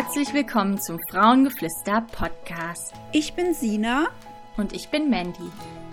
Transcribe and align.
Herzlich 0.00 0.32
willkommen 0.32 0.80
zum 0.80 1.00
Frauengeflüster 1.10 2.06
Podcast. 2.12 2.94
Ich 3.10 3.34
bin 3.34 3.52
Sina 3.52 4.06
und 4.56 4.72
ich 4.72 4.90
bin 4.90 5.10
Mandy. 5.10 5.50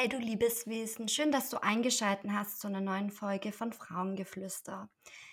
Hi 0.00 0.08
du 0.08 0.16
liebes 0.16 0.66
Wesen, 0.66 1.08
schön, 1.08 1.30
dass 1.30 1.50
du 1.50 1.62
eingeschaltet 1.62 2.30
hast 2.32 2.58
zu 2.58 2.68
einer 2.68 2.80
neuen 2.80 3.10
Folge 3.10 3.52
von 3.52 3.70
Frauengeflüster. 3.70 4.88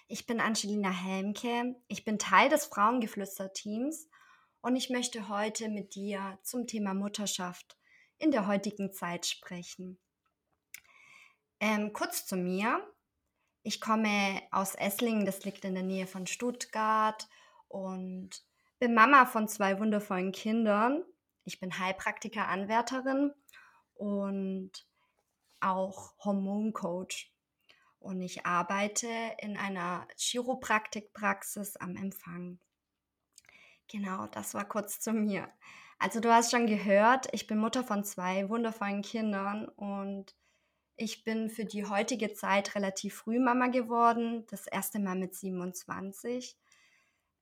Ich 0.09 0.25
bin 0.25 0.41
Angelina 0.41 0.89
Helmke, 0.89 1.77
ich 1.87 2.03
bin 2.03 2.19
Teil 2.19 2.49
des 2.49 2.65
Frauengeflüster-Teams 2.65 4.09
und 4.59 4.75
ich 4.75 4.89
möchte 4.89 5.29
heute 5.29 5.69
mit 5.69 5.95
dir 5.95 6.37
zum 6.43 6.67
Thema 6.67 6.93
Mutterschaft 6.93 7.77
in 8.17 8.31
der 8.31 8.45
heutigen 8.45 8.91
Zeit 8.91 9.25
sprechen. 9.25 9.97
Ähm, 11.61 11.93
kurz 11.93 12.25
zu 12.25 12.35
mir. 12.35 12.85
Ich 13.63 13.79
komme 13.79 14.41
aus 14.51 14.75
Esslingen, 14.75 15.25
das 15.25 15.45
liegt 15.45 15.63
in 15.63 15.75
der 15.75 15.83
Nähe 15.83 16.07
von 16.07 16.27
Stuttgart 16.27 17.29
und 17.69 18.31
bin 18.79 18.93
Mama 18.93 19.27
von 19.27 19.47
zwei 19.47 19.79
wundervollen 19.79 20.33
Kindern. 20.33 21.05
Ich 21.45 21.61
bin 21.61 21.79
Heilpraktiker-Anwärterin 21.79 23.31
und 23.97 24.71
auch 25.59 26.13
Hormoncoach. 26.23 27.31
Und 27.99 28.21
ich 28.21 28.45
arbeite 28.45 29.09
in 29.39 29.57
einer 29.57 30.07
Chiropraktikpraxis 30.17 31.77
am 31.77 31.95
Empfang. 31.95 32.59
Genau, 33.87 34.27
das 34.27 34.53
war 34.53 34.65
kurz 34.65 34.99
zu 34.99 35.13
mir. 35.13 35.49
Also 35.99 36.19
du 36.19 36.31
hast 36.31 36.51
schon 36.51 36.67
gehört, 36.67 37.27
ich 37.31 37.47
bin 37.47 37.57
Mutter 37.57 37.83
von 37.83 38.03
zwei 38.03 38.49
wundervollen 38.49 39.01
Kindern 39.01 39.67
und 39.67 40.35
ich 40.95 41.23
bin 41.23 41.49
für 41.49 41.65
die 41.65 41.85
heutige 41.85 42.33
Zeit 42.33 42.75
relativ 42.75 43.15
früh 43.15 43.39
Mama 43.39 43.67
geworden, 43.67 44.45
das 44.49 44.67
erste 44.67 44.99
Mal 44.99 45.15
mit 45.15 45.35
27. 45.35 46.57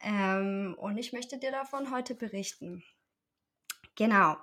Ähm, 0.01 0.75
und 0.77 0.97
ich 0.97 1.13
möchte 1.13 1.37
dir 1.37 1.51
davon 1.51 1.91
heute 1.91 2.15
berichten. 2.15 2.83
Genau, 3.95 4.35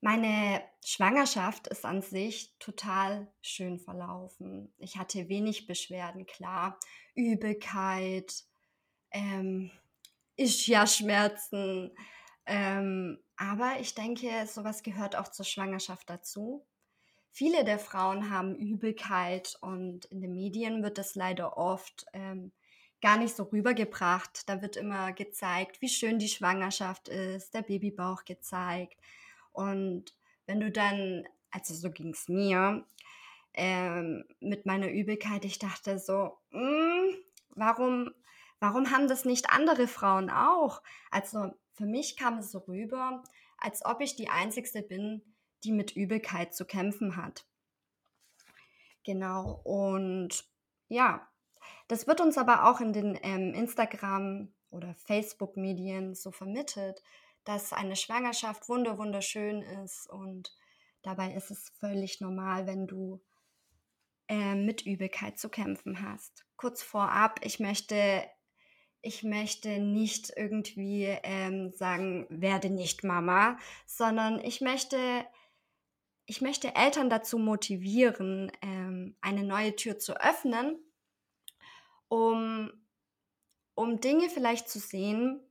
meine 0.00 0.62
Schwangerschaft 0.84 1.66
ist 1.66 1.84
an 1.84 2.02
sich 2.02 2.54
total 2.58 3.26
schön 3.42 3.78
verlaufen. 3.78 4.72
Ich 4.78 4.96
hatte 4.96 5.28
wenig 5.28 5.66
Beschwerden, 5.66 6.24
klar. 6.26 6.78
Übelkeit, 7.14 8.44
ähm, 9.10 9.70
Ischias-Schmerzen. 10.36 11.90
Ähm, 12.46 13.18
aber 13.36 13.80
ich 13.80 13.94
denke, 13.94 14.46
sowas 14.46 14.82
gehört 14.82 15.16
auch 15.16 15.28
zur 15.28 15.44
Schwangerschaft 15.44 16.08
dazu. 16.08 16.64
Viele 17.30 17.64
der 17.64 17.78
Frauen 17.78 18.30
haben 18.30 18.56
Übelkeit 18.56 19.58
und 19.60 20.06
in 20.06 20.20
den 20.20 20.34
Medien 20.34 20.82
wird 20.82 20.98
das 20.98 21.14
leider 21.16 21.56
oft 21.56 22.06
ähm, 22.12 22.52
gar 23.00 23.18
nicht 23.18 23.34
so 23.34 23.44
rübergebracht. 23.44 24.48
Da 24.48 24.62
wird 24.62 24.76
immer 24.76 25.12
gezeigt, 25.12 25.80
wie 25.82 25.88
schön 25.88 26.18
die 26.18 26.28
Schwangerschaft 26.28 27.08
ist, 27.08 27.52
der 27.52 27.62
Babybauch 27.62 28.24
gezeigt 28.24 28.96
und 29.58 30.14
wenn 30.46 30.60
du 30.60 30.70
dann, 30.70 31.26
also 31.50 31.74
so 31.74 31.90
ging 31.90 32.10
es 32.10 32.28
mir, 32.28 32.86
ähm, 33.54 34.24
mit 34.38 34.66
meiner 34.66 34.88
Übelkeit, 34.88 35.44
ich 35.44 35.58
dachte 35.58 35.98
so, 35.98 36.38
mh, 36.50 36.60
hm, 36.60 37.14
warum, 37.56 38.14
warum 38.60 38.92
haben 38.92 39.08
das 39.08 39.24
nicht 39.24 39.50
andere 39.50 39.88
Frauen 39.88 40.30
auch? 40.30 40.80
Also 41.10 41.50
für 41.72 41.86
mich 41.86 42.16
kam 42.16 42.38
es 42.38 42.52
so 42.52 42.58
rüber, 42.58 43.24
als 43.58 43.84
ob 43.84 44.00
ich 44.00 44.14
die 44.14 44.28
Einzige 44.28 44.82
bin, 44.82 45.22
die 45.64 45.72
mit 45.72 45.96
Übelkeit 45.96 46.54
zu 46.54 46.64
kämpfen 46.64 47.16
hat. 47.16 47.44
Genau, 49.02 49.60
und 49.64 50.44
ja, 50.86 51.28
das 51.88 52.06
wird 52.06 52.20
uns 52.20 52.38
aber 52.38 52.70
auch 52.70 52.80
in 52.80 52.92
den 52.92 53.18
ähm, 53.22 53.54
Instagram- 53.54 54.54
oder 54.70 54.94
Facebook-Medien 54.94 56.14
so 56.14 56.30
vermittelt, 56.30 57.02
dass 57.48 57.72
eine 57.72 57.96
Schwangerschaft 57.96 58.68
wunder 58.68 58.98
wunderschön 58.98 59.62
ist 59.62 60.06
und 60.10 60.54
dabei 61.00 61.32
ist 61.32 61.50
es 61.50 61.70
völlig 61.80 62.20
normal, 62.20 62.66
wenn 62.66 62.86
du 62.86 63.22
äh, 64.28 64.54
mit 64.54 64.84
Übelkeit 64.84 65.38
zu 65.38 65.48
kämpfen 65.48 66.02
hast. 66.02 66.44
Kurz 66.56 66.82
vorab, 66.82 67.40
ich 67.42 67.58
möchte 67.58 68.22
ich 69.00 69.22
möchte 69.22 69.78
nicht 69.78 70.30
irgendwie 70.36 71.04
ähm, 71.22 71.72
sagen, 71.72 72.26
werde 72.28 72.68
nicht 72.68 73.02
Mama, 73.02 73.56
sondern 73.86 74.40
ich 74.40 74.60
möchte, 74.60 74.98
ich 76.26 76.42
möchte 76.42 76.74
Eltern 76.74 77.08
dazu 77.08 77.38
motivieren, 77.38 78.52
ähm, 78.60 79.16
eine 79.22 79.42
neue 79.42 79.74
Tür 79.74 79.98
zu 79.98 80.20
öffnen, 80.20 80.78
um, 82.08 82.70
um 83.74 84.00
Dinge 84.02 84.28
vielleicht 84.28 84.68
zu 84.68 84.80
sehen, 84.80 85.47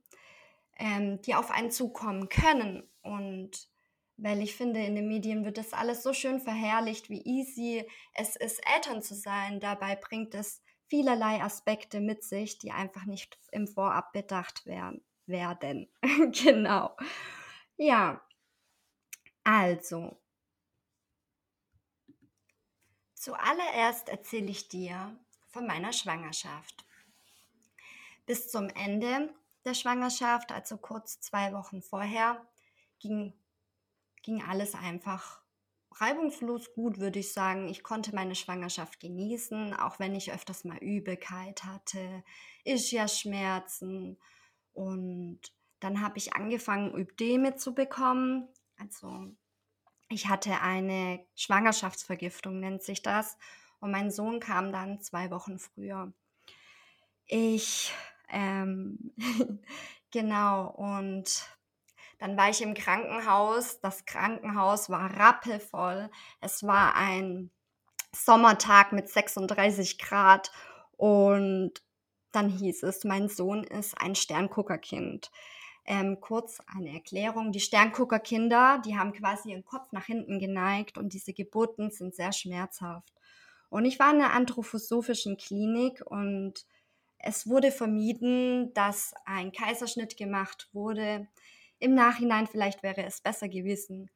ähm, 0.78 1.20
die 1.22 1.34
auf 1.34 1.50
einen 1.50 1.70
zukommen 1.70 2.28
können. 2.28 2.88
Und 3.02 3.68
weil 4.16 4.42
ich 4.42 4.56
finde, 4.56 4.80
in 4.80 4.94
den 4.94 5.08
Medien 5.08 5.44
wird 5.44 5.58
das 5.58 5.72
alles 5.72 6.02
so 6.02 6.12
schön 6.12 6.40
verherrlicht, 6.40 7.10
wie 7.10 7.22
easy 7.24 7.88
es 8.14 8.36
ist, 8.36 8.60
Eltern 8.74 9.02
zu 9.02 9.14
sein. 9.14 9.60
Dabei 9.60 9.96
bringt 9.96 10.34
es 10.34 10.62
vielerlei 10.86 11.42
Aspekte 11.42 12.00
mit 12.00 12.24
sich, 12.24 12.58
die 12.58 12.72
einfach 12.72 13.04
nicht 13.04 13.38
im 13.52 13.66
Vorab 13.66 14.12
bedacht 14.12 14.66
werden. 14.66 15.04
werden. 15.26 15.88
genau. 16.32 16.96
Ja, 17.76 18.20
also. 19.44 20.20
Zuallererst 23.14 24.08
erzähle 24.08 24.50
ich 24.50 24.68
dir 24.68 25.18
von 25.48 25.66
meiner 25.66 25.92
Schwangerschaft. 25.92 26.84
Bis 28.26 28.50
zum 28.50 28.68
Ende 28.68 29.34
der 29.68 29.74
Schwangerschaft, 29.74 30.50
also 30.50 30.78
kurz 30.78 31.20
zwei 31.20 31.52
Wochen 31.52 31.82
vorher, 31.82 32.44
ging, 32.98 33.34
ging 34.22 34.42
alles 34.42 34.74
einfach 34.74 35.42
reibungslos 36.00 36.72
gut, 36.74 36.98
würde 36.98 37.18
ich 37.18 37.32
sagen. 37.32 37.68
Ich 37.68 37.82
konnte 37.82 38.14
meine 38.14 38.34
Schwangerschaft 38.34 39.00
genießen, 39.00 39.74
auch 39.74 39.98
wenn 39.98 40.14
ich 40.14 40.32
öfters 40.32 40.64
mal 40.64 40.78
Übelkeit 40.78 41.64
hatte, 41.64 42.24
Ischias-Schmerzen. 42.64 44.18
Und 44.72 45.40
dann 45.80 46.00
habe 46.00 46.18
ich 46.18 46.34
angefangen, 46.34 46.94
Ödeme 46.94 47.56
zu 47.56 47.74
bekommen. 47.74 48.48
Also 48.78 49.28
ich 50.08 50.28
hatte 50.28 50.60
eine 50.60 51.24
Schwangerschaftsvergiftung, 51.34 52.60
nennt 52.60 52.82
sich 52.82 53.02
das. 53.02 53.36
Und 53.80 53.90
mein 53.90 54.10
Sohn 54.10 54.40
kam 54.40 54.72
dann 54.72 55.00
zwei 55.00 55.30
Wochen 55.30 55.58
früher. 55.58 56.12
Ich 57.26 57.92
ähm, 58.28 59.12
genau, 60.10 60.68
und 60.70 61.48
dann 62.18 62.36
war 62.36 62.50
ich 62.50 62.62
im 62.62 62.74
Krankenhaus. 62.74 63.80
Das 63.80 64.04
Krankenhaus 64.04 64.90
war 64.90 65.18
rappelvoll. 65.18 66.10
Es 66.40 66.64
war 66.64 66.96
ein 66.96 67.50
Sommertag 68.12 68.92
mit 68.92 69.08
36 69.08 69.98
Grad 69.98 70.50
und 70.96 71.72
dann 72.32 72.48
hieß 72.48 72.82
es, 72.82 73.04
mein 73.04 73.28
Sohn 73.28 73.64
ist 73.64 73.98
ein 74.00 74.14
Sternguckerkind. 74.14 75.30
Ähm, 75.86 76.20
kurz 76.20 76.58
eine 76.66 76.92
Erklärung. 76.92 77.52
Die 77.52 77.60
Sternguckerkinder, 77.60 78.82
die 78.84 78.98
haben 78.98 79.12
quasi 79.12 79.52
ihren 79.52 79.64
Kopf 79.64 79.90
nach 79.92 80.04
hinten 80.04 80.38
geneigt 80.38 80.98
und 80.98 81.14
diese 81.14 81.32
Geburten 81.32 81.90
sind 81.90 82.14
sehr 82.14 82.32
schmerzhaft. 82.32 83.14
Und 83.70 83.84
ich 83.84 83.98
war 83.98 84.10
in 84.10 84.20
einer 84.20 84.34
anthroposophischen 84.34 85.36
Klinik 85.36 86.02
und 86.04 86.66
es 87.18 87.46
wurde 87.46 87.72
vermieden, 87.72 88.72
dass 88.74 89.14
ein 89.24 89.52
Kaiserschnitt 89.52 90.16
gemacht 90.16 90.68
wurde. 90.72 91.28
Im 91.78 91.94
Nachhinein 91.94 92.46
vielleicht 92.46 92.82
wäre 92.82 93.04
es 93.04 93.20
besser 93.20 93.48
gewesen. 93.48 94.10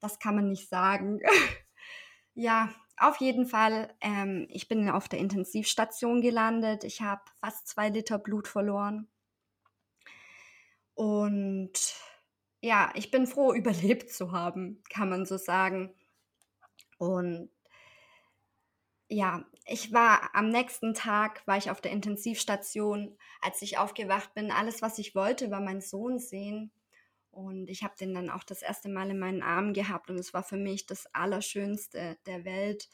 Das 0.00 0.18
kann 0.18 0.36
man 0.36 0.48
nicht 0.48 0.68
sagen. 0.68 1.20
ja, 2.34 2.70
auf 2.96 3.16
jeden 3.18 3.46
Fall, 3.46 3.94
ähm, 4.00 4.46
ich 4.50 4.68
bin 4.68 4.88
auf 4.88 5.08
der 5.08 5.18
Intensivstation 5.18 6.20
gelandet. 6.20 6.84
Ich 6.84 7.00
habe 7.00 7.22
fast 7.40 7.68
zwei 7.68 7.90
Liter 7.90 8.18
Blut 8.18 8.48
verloren. 8.48 9.08
Und 10.94 11.94
ja, 12.60 12.90
ich 12.94 13.10
bin 13.10 13.26
froh, 13.26 13.52
überlebt 13.54 14.10
zu 14.10 14.32
haben, 14.32 14.82
kann 14.90 15.10
man 15.10 15.26
so 15.26 15.36
sagen. 15.36 15.94
Und 16.98 17.50
ja, 19.08 19.44
ich 19.68 19.92
war 19.92 20.34
am 20.34 20.48
nächsten 20.48 20.94
Tag, 20.94 21.46
war 21.46 21.58
ich 21.58 21.70
auf 21.70 21.80
der 21.80 21.92
Intensivstation. 21.92 23.18
Als 23.42 23.60
ich 23.60 23.76
aufgewacht 23.76 24.34
bin, 24.34 24.50
alles, 24.50 24.80
was 24.80 24.98
ich 24.98 25.14
wollte, 25.14 25.50
war 25.50 25.60
meinen 25.60 25.82
Sohn 25.82 26.18
sehen. 26.18 26.72
Und 27.30 27.68
ich 27.68 27.84
habe 27.84 27.94
den 28.00 28.14
dann 28.14 28.30
auch 28.30 28.44
das 28.44 28.62
erste 28.62 28.88
Mal 28.88 29.10
in 29.10 29.18
meinen 29.18 29.42
Armen 29.42 29.74
gehabt 29.74 30.10
und 30.10 30.18
es 30.18 30.32
war 30.32 30.42
für 30.42 30.56
mich 30.56 30.86
das 30.86 31.06
Allerschönste 31.14 32.16
der 32.26 32.44
Welt. 32.44 32.88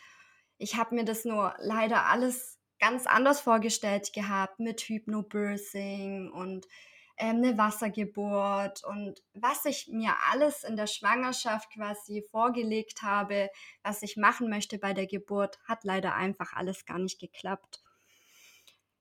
Ich 0.58 0.76
habe 0.76 0.96
mir 0.96 1.04
das 1.04 1.24
nur 1.24 1.54
leider 1.58 2.06
alles 2.06 2.58
ganz 2.80 3.06
anders 3.06 3.40
vorgestellt 3.40 4.12
gehabt 4.12 4.58
mit 4.58 4.82
Hypnobirthing 4.82 6.30
und 6.30 6.66
ähm, 7.16 7.36
eine 7.36 7.56
Wassergeburt 7.58 8.82
und 8.84 9.22
was 9.34 9.64
ich 9.66 9.88
mir 9.88 10.14
alles 10.32 10.64
in 10.64 10.76
der 10.76 10.88
Schwangerschaft 10.88 11.70
quasi 11.72 12.22
vorgelegt 12.30 13.02
habe, 13.02 13.50
was 13.82 14.02
ich 14.02 14.16
machen 14.16 14.50
möchte 14.50 14.78
bei 14.78 14.94
der 14.94 15.06
Geburt, 15.06 15.58
hat 15.64 15.84
leider 15.84 16.14
einfach 16.14 16.54
alles 16.54 16.86
gar 16.86 16.98
nicht 16.98 17.20
geklappt. 17.20 17.82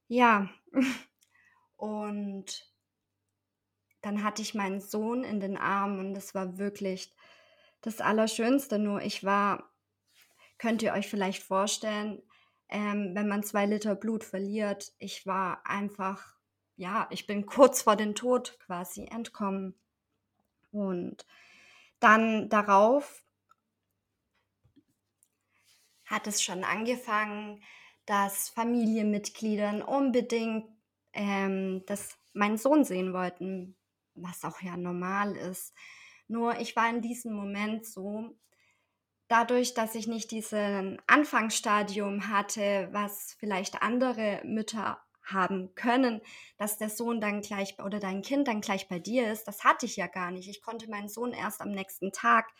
Ja, 0.07 0.49
und 1.77 2.71
dann 4.01 4.23
hatte 4.23 4.41
ich 4.41 4.53
meinen 4.53 4.81
Sohn 4.81 5.23
in 5.23 5.39
den 5.39 5.57
Armen 5.57 5.99
und 5.99 6.15
es 6.15 6.35
war 6.35 6.57
wirklich 6.57 7.15
das 7.81 8.01
Allerschönste. 8.01 8.77
Nur 8.77 9.01
ich 9.01 9.23
war, 9.23 9.71
könnt 10.57 10.83
ihr 10.83 10.93
euch 10.93 11.07
vielleicht 11.07 11.41
vorstellen, 11.41 12.21
ähm, 12.69 13.11
wenn 13.15 13.27
man 13.27 13.43
zwei 13.43 13.65
Liter 13.65 13.95
Blut 13.95 14.23
verliert, 14.23 14.93
ich 14.99 15.25
war 15.25 15.65
einfach 15.65 16.35
ja, 16.75 17.07
ich 17.11 17.27
bin 17.27 17.45
kurz 17.45 17.83
vor 17.83 17.95
dem 17.95 18.15
Tod 18.15 18.57
quasi 18.59 19.05
entkommen. 19.05 19.75
Und 20.71 21.25
dann 21.99 22.49
darauf 22.49 23.23
hat 26.05 26.27
es 26.27 26.43
schon 26.43 26.63
angefangen, 26.63 27.61
dass 28.05 28.49
Familienmitgliedern 28.49 29.81
unbedingt 29.81 30.65
ähm, 31.13 31.83
das 31.85 32.17
meinen 32.33 32.57
Sohn 32.57 32.83
sehen 32.83 33.13
wollten, 33.13 33.75
was 34.15 34.43
auch 34.43 34.61
ja 34.61 34.75
normal 34.75 35.35
ist. 35.35 35.73
Nur 36.27 36.59
ich 36.59 36.75
war 36.75 36.89
in 36.89 37.01
diesem 37.01 37.33
Moment 37.33 37.85
so, 37.85 38.35
dadurch, 39.27 39.73
dass 39.73 39.95
ich 39.95 40.07
nicht 40.07 40.31
diesen 40.31 41.01
Anfangsstadium 41.07 42.29
hatte, 42.29 42.89
was 42.91 43.35
vielleicht 43.39 43.81
andere 43.81 44.41
Mütter 44.43 45.01
haben 45.23 45.73
können, 45.75 46.21
dass 46.57 46.77
der 46.77 46.89
Sohn 46.89 47.21
dann 47.21 47.41
gleich 47.41 47.77
oder 47.79 47.99
dein 47.99 48.21
Kind 48.21 48.47
dann 48.47 48.61
gleich 48.61 48.87
bei 48.87 48.99
dir 48.99 49.31
ist, 49.31 49.47
das 49.47 49.63
hatte 49.63 49.85
ich 49.85 49.95
ja 49.95 50.07
gar 50.07 50.31
nicht. 50.31 50.49
Ich 50.49 50.61
konnte 50.61 50.89
meinen 50.89 51.09
Sohn 51.09 51.31
erst 51.31 51.61
am 51.61 51.71
nächsten 51.71 52.11
Tag 52.11 52.51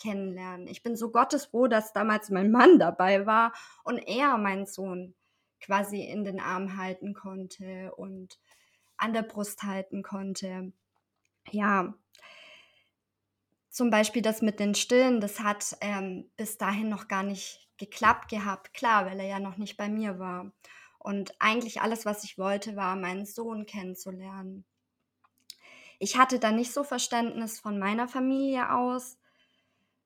kennenlernen. 0.00 0.66
Ich 0.66 0.82
bin 0.82 0.96
so 0.96 1.10
gottesfroh, 1.10 1.66
dass 1.66 1.92
damals 1.92 2.30
mein 2.30 2.50
Mann 2.50 2.78
dabei 2.78 3.26
war 3.26 3.52
und 3.84 3.98
er 3.98 4.38
meinen 4.38 4.66
Sohn 4.66 5.14
quasi 5.60 6.02
in 6.02 6.24
den 6.24 6.40
Arm 6.40 6.76
halten 6.76 7.14
konnte 7.14 7.94
und 7.96 8.38
an 8.96 9.12
der 9.12 9.22
Brust 9.22 9.62
halten 9.62 10.02
konnte. 10.02 10.72
Ja, 11.50 11.94
zum 13.70 13.90
Beispiel 13.90 14.20
das 14.20 14.42
mit 14.42 14.58
den 14.58 14.74
Stillen, 14.74 15.20
das 15.20 15.40
hat 15.40 15.76
ähm, 15.80 16.28
bis 16.36 16.58
dahin 16.58 16.88
noch 16.88 17.08
gar 17.08 17.22
nicht 17.22 17.68
geklappt 17.78 18.28
gehabt. 18.28 18.74
Klar, 18.74 19.06
weil 19.06 19.20
er 19.20 19.26
ja 19.26 19.40
noch 19.40 19.56
nicht 19.56 19.76
bei 19.76 19.88
mir 19.88 20.18
war. 20.18 20.52
Und 21.00 21.34
eigentlich 21.38 21.80
alles, 21.80 22.04
was 22.04 22.24
ich 22.24 22.36
wollte, 22.38 22.76
war, 22.76 22.94
meinen 22.94 23.24
Sohn 23.24 23.64
kennenzulernen. 23.64 24.64
Ich 25.98 26.16
hatte 26.16 26.38
da 26.38 26.52
nicht 26.52 26.72
so 26.72 26.84
Verständnis 26.84 27.58
von 27.58 27.78
meiner 27.78 28.06
Familie 28.06 28.72
aus. 28.72 29.18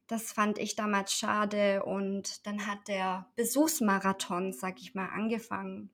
Das 0.06 0.32
fand 0.32 0.58
ich 0.58 0.76
damals 0.76 1.12
schade. 1.12 1.84
Und 1.84 2.46
dann 2.46 2.66
hat 2.66 2.86
der 2.86 3.26
Besuchsmarathon, 3.34 4.52
sag 4.52 4.80
ich 4.80 4.94
mal, 4.94 5.08
angefangen. 5.08 5.90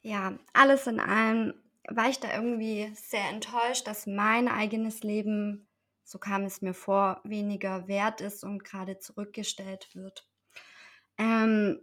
Ja, 0.00 0.36
alles 0.52 0.88
in 0.88 0.98
allem 0.98 1.54
war 1.88 2.08
ich 2.08 2.18
da 2.18 2.34
irgendwie 2.34 2.92
sehr 2.94 3.28
enttäuscht, 3.28 3.86
dass 3.86 4.06
mein 4.06 4.48
eigenes 4.48 5.04
Leben, 5.04 5.68
so 6.02 6.18
kam 6.18 6.42
es 6.42 6.62
mir 6.62 6.74
vor, 6.74 7.20
weniger 7.22 7.86
wert 7.86 8.20
ist 8.20 8.42
und 8.42 8.64
gerade 8.64 8.98
zurückgestellt 8.98 9.94
wird. 9.94 10.26
Ähm, 11.18 11.80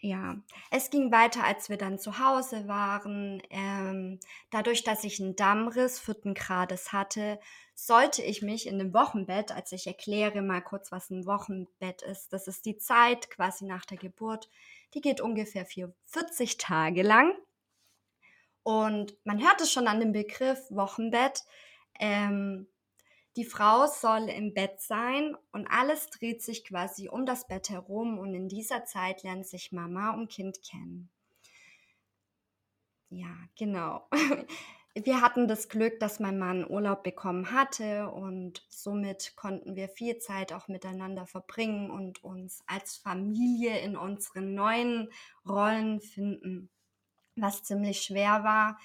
ja, 0.00 0.36
es 0.70 0.90
ging 0.90 1.10
weiter, 1.12 1.44
als 1.44 1.68
wir 1.68 1.76
dann 1.76 1.98
zu 1.98 2.18
Hause 2.18 2.68
waren. 2.68 3.42
Ähm, 3.50 4.20
dadurch, 4.50 4.84
dass 4.84 5.04
ich 5.04 5.20
einen 5.20 5.36
Dammriss 5.36 5.98
vierten 5.98 6.34
Grades 6.34 6.92
hatte, 6.92 7.38
sollte 7.74 8.22
ich 8.22 8.42
mich 8.42 8.66
in 8.66 8.78
dem 8.78 8.92
Wochenbett, 8.92 9.52
als 9.52 9.72
ich 9.72 9.86
erkläre 9.86 10.42
mal 10.42 10.60
kurz, 10.60 10.90
was 10.90 11.10
ein 11.10 11.26
Wochenbett 11.26 12.02
ist, 12.02 12.32
das 12.32 12.48
ist 12.48 12.66
die 12.66 12.76
Zeit 12.76 13.30
quasi 13.30 13.64
nach 13.64 13.84
der 13.84 13.98
Geburt, 13.98 14.50
die 14.94 15.00
geht 15.00 15.20
ungefähr 15.20 15.66
40 15.66 16.58
Tage 16.58 17.02
lang. 17.02 17.32
Und 18.62 19.16
man 19.24 19.40
hört 19.40 19.60
es 19.60 19.72
schon 19.72 19.88
an 19.88 20.00
dem 20.00 20.12
Begriff 20.12 20.60
Wochenbett. 20.70 21.44
Ähm, 21.98 22.66
die 23.38 23.44
Frau 23.44 23.86
soll 23.86 24.28
im 24.28 24.52
Bett 24.52 24.80
sein 24.80 25.36
und 25.52 25.68
alles 25.68 26.08
dreht 26.08 26.42
sich 26.42 26.64
quasi 26.64 27.08
um 27.08 27.24
das 27.24 27.46
Bett 27.46 27.70
herum 27.70 28.18
und 28.18 28.34
in 28.34 28.48
dieser 28.48 28.84
Zeit 28.84 29.22
lernt 29.22 29.46
sich 29.46 29.70
Mama 29.70 30.10
und 30.10 30.28
Kind 30.28 30.58
kennen. 30.68 31.08
Ja, 33.10 33.32
genau. 33.56 34.08
Wir 35.04 35.20
hatten 35.20 35.46
das 35.46 35.68
Glück, 35.68 36.00
dass 36.00 36.18
mein 36.18 36.36
Mann 36.36 36.68
Urlaub 36.68 37.04
bekommen 37.04 37.52
hatte 37.52 38.10
und 38.10 38.66
somit 38.68 39.36
konnten 39.36 39.76
wir 39.76 39.88
viel 39.88 40.18
Zeit 40.18 40.52
auch 40.52 40.66
miteinander 40.66 41.24
verbringen 41.24 41.92
und 41.92 42.24
uns 42.24 42.64
als 42.66 42.96
Familie 42.96 43.78
in 43.78 43.96
unseren 43.96 44.54
neuen 44.54 45.08
Rollen 45.48 46.00
finden, 46.00 46.70
was 47.36 47.62
ziemlich 47.62 48.00
schwer 48.00 48.42
war. 48.42 48.80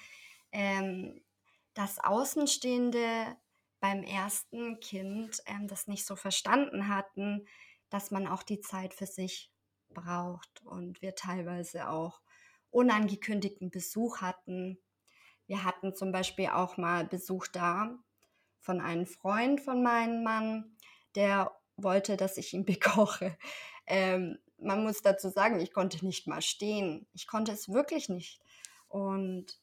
Ähm, 0.52 1.20
das 1.72 1.98
Außenstehende 1.98 3.36
beim 3.84 4.02
ersten 4.02 4.80
Kind 4.80 5.42
ähm, 5.44 5.68
das 5.68 5.88
nicht 5.88 6.06
so 6.06 6.16
verstanden 6.16 6.88
hatten, 6.88 7.46
dass 7.90 8.10
man 8.10 8.26
auch 8.26 8.42
die 8.42 8.62
Zeit 8.62 8.94
für 8.94 9.04
sich 9.04 9.50
braucht 9.90 10.62
und 10.64 11.02
wir 11.02 11.14
teilweise 11.14 11.90
auch 11.90 12.22
unangekündigten 12.70 13.70
Besuch 13.70 14.22
hatten. 14.22 14.78
Wir 15.46 15.64
hatten 15.64 15.94
zum 15.94 16.12
Beispiel 16.12 16.46
auch 16.46 16.78
mal 16.78 17.04
Besuch 17.04 17.46
da 17.48 17.98
von 18.58 18.80
einem 18.80 19.04
Freund 19.04 19.60
von 19.60 19.82
meinem 19.82 20.24
Mann, 20.24 20.78
der 21.14 21.54
wollte, 21.76 22.16
dass 22.16 22.38
ich 22.38 22.54
ihn 22.54 22.64
bekoche. 22.64 23.36
Ähm, 23.86 24.38
man 24.56 24.82
muss 24.82 25.02
dazu 25.02 25.28
sagen, 25.28 25.60
ich 25.60 25.74
konnte 25.74 26.02
nicht 26.06 26.26
mal 26.26 26.40
stehen. 26.40 27.06
Ich 27.12 27.26
konnte 27.26 27.52
es 27.52 27.68
wirklich 27.68 28.08
nicht. 28.08 28.40
Und 28.88 29.58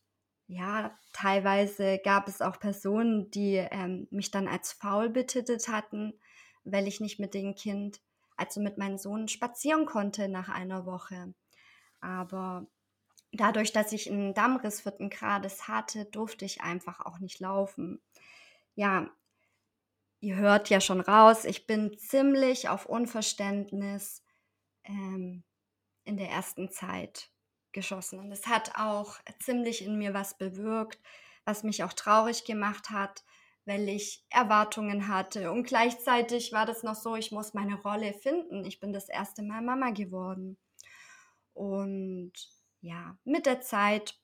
ja, 0.51 0.91
teilweise 1.13 1.97
gab 2.03 2.27
es 2.27 2.41
auch 2.41 2.59
Personen, 2.59 3.31
die 3.31 3.55
ähm, 3.55 4.07
mich 4.11 4.31
dann 4.31 4.49
als 4.49 4.73
faul 4.73 5.09
betitelt 5.09 5.69
hatten, 5.69 6.19
weil 6.65 6.89
ich 6.89 6.99
nicht 6.99 7.19
mit 7.19 7.33
dem 7.33 7.55
Kind, 7.55 8.01
also 8.35 8.59
mit 8.59 8.77
meinem 8.77 8.97
Sohn, 8.97 9.29
spazieren 9.29 9.85
konnte 9.85 10.27
nach 10.27 10.49
einer 10.49 10.85
Woche. 10.85 11.33
Aber 12.01 12.67
dadurch, 13.31 13.71
dass 13.71 13.93
ich 13.93 14.11
einen 14.11 14.33
Dammriss 14.33 14.81
vierten 14.81 15.09
Grades 15.09 15.69
hatte, 15.69 16.03
durfte 16.03 16.43
ich 16.43 16.59
einfach 16.59 16.99
auch 16.99 17.19
nicht 17.19 17.39
laufen. 17.39 18.01
Ja, 18.75 19.09
ihr 20.19 20.35
hört 20.35 20.69
ja 20.69 20.81
schon 20.81 20.99
raus, 20.99 21.45
ich 21.45 21.65
bin 21.65 21.97
ziemlich 21.97 22.67
auf 22.67 22.87
Unverständnis 22.87 24.21
ähm, 24.83 25.45
in 26.03 26.17
der 26.17 26.29
ersten 26.29 26.69
Zeit 26.71 27.31
geschossen. 27.73 28.19
Und 28.19 28.31
es 28.31 28.47
hat 28.47 28.75
auch 28.75 29.17
ziemlich 29.39 29.83
in 29.83 29.97
mir 29.97 30.13
was 30.13 30.37
bewirkt, 30.37 30.99
was 31.45 31.63
mich 31.63 31.83
auch 31.83 31.93
traurig 31.93 32.45
gemacht 32.45 32.89
hat, 32.89 33.23
weil 33.65 33.87
ich 33.89 34.25
Erwartungen 34.29 35.07
hatte. 35.07 35.51
Und 35.51 35.63
gleichzeitig 35.63 36.51
war 36.51 36.65
das 36.65 36.83
noch 36.83 36.95
so, 36.95 37.15
ich 37.15 37.31
muss 37.31 37.53
meine 37.53 37.75
Rolle 37.81 38.13
finden. 38.13 38.65
Ich 38.65 38.79
bin 38.79 38.93
das 38.93 39.09
erste 39.09 39.43
Mal 39.43 39.61
Mama 39.61 39.91
geworden. 39.91 40.57
Und 41.53 42.33
ja, 42.81 43.17
mit 43.23 43.45
der 43.45 43.61
Zeit 43.61 44.19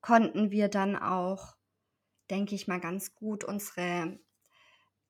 konnten 0.00 0.50
wir 0.50 0.68
dann 0.68 0.96
auch, 0.96 1.56
denke 2.30 2.54
ich 2.54 2.68
mal, 2.68 2.80
ganz 2.80 3.14
gut 3.14 3.44
unsere 3.44 4.18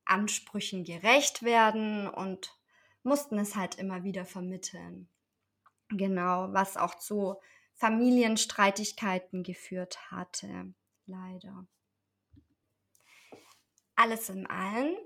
Ansprüchen 0.05 0.85
gerecht 0.85 1.43
werden 1.43 2.09
und 2.09 2.59
mussten 3.03 3.39
es 3.39 3.57
halt 3.57 3.77
immer 3.77 4.05
wieder 4.05 4.25
vermitteln. 4.25 5.09
Genau, 5.89 6.53
was 6.53 6.77
auch 6.77 6.95
zu 6.95 7.37
Familienstreitigkeiten 7.75 9.43
geführt 9.43 10.11
hatte, 10.11 10.73
leider. 11.07 11.67
Alles 13.97 14.29
in 14.29 14.47
allem 14.47 14.97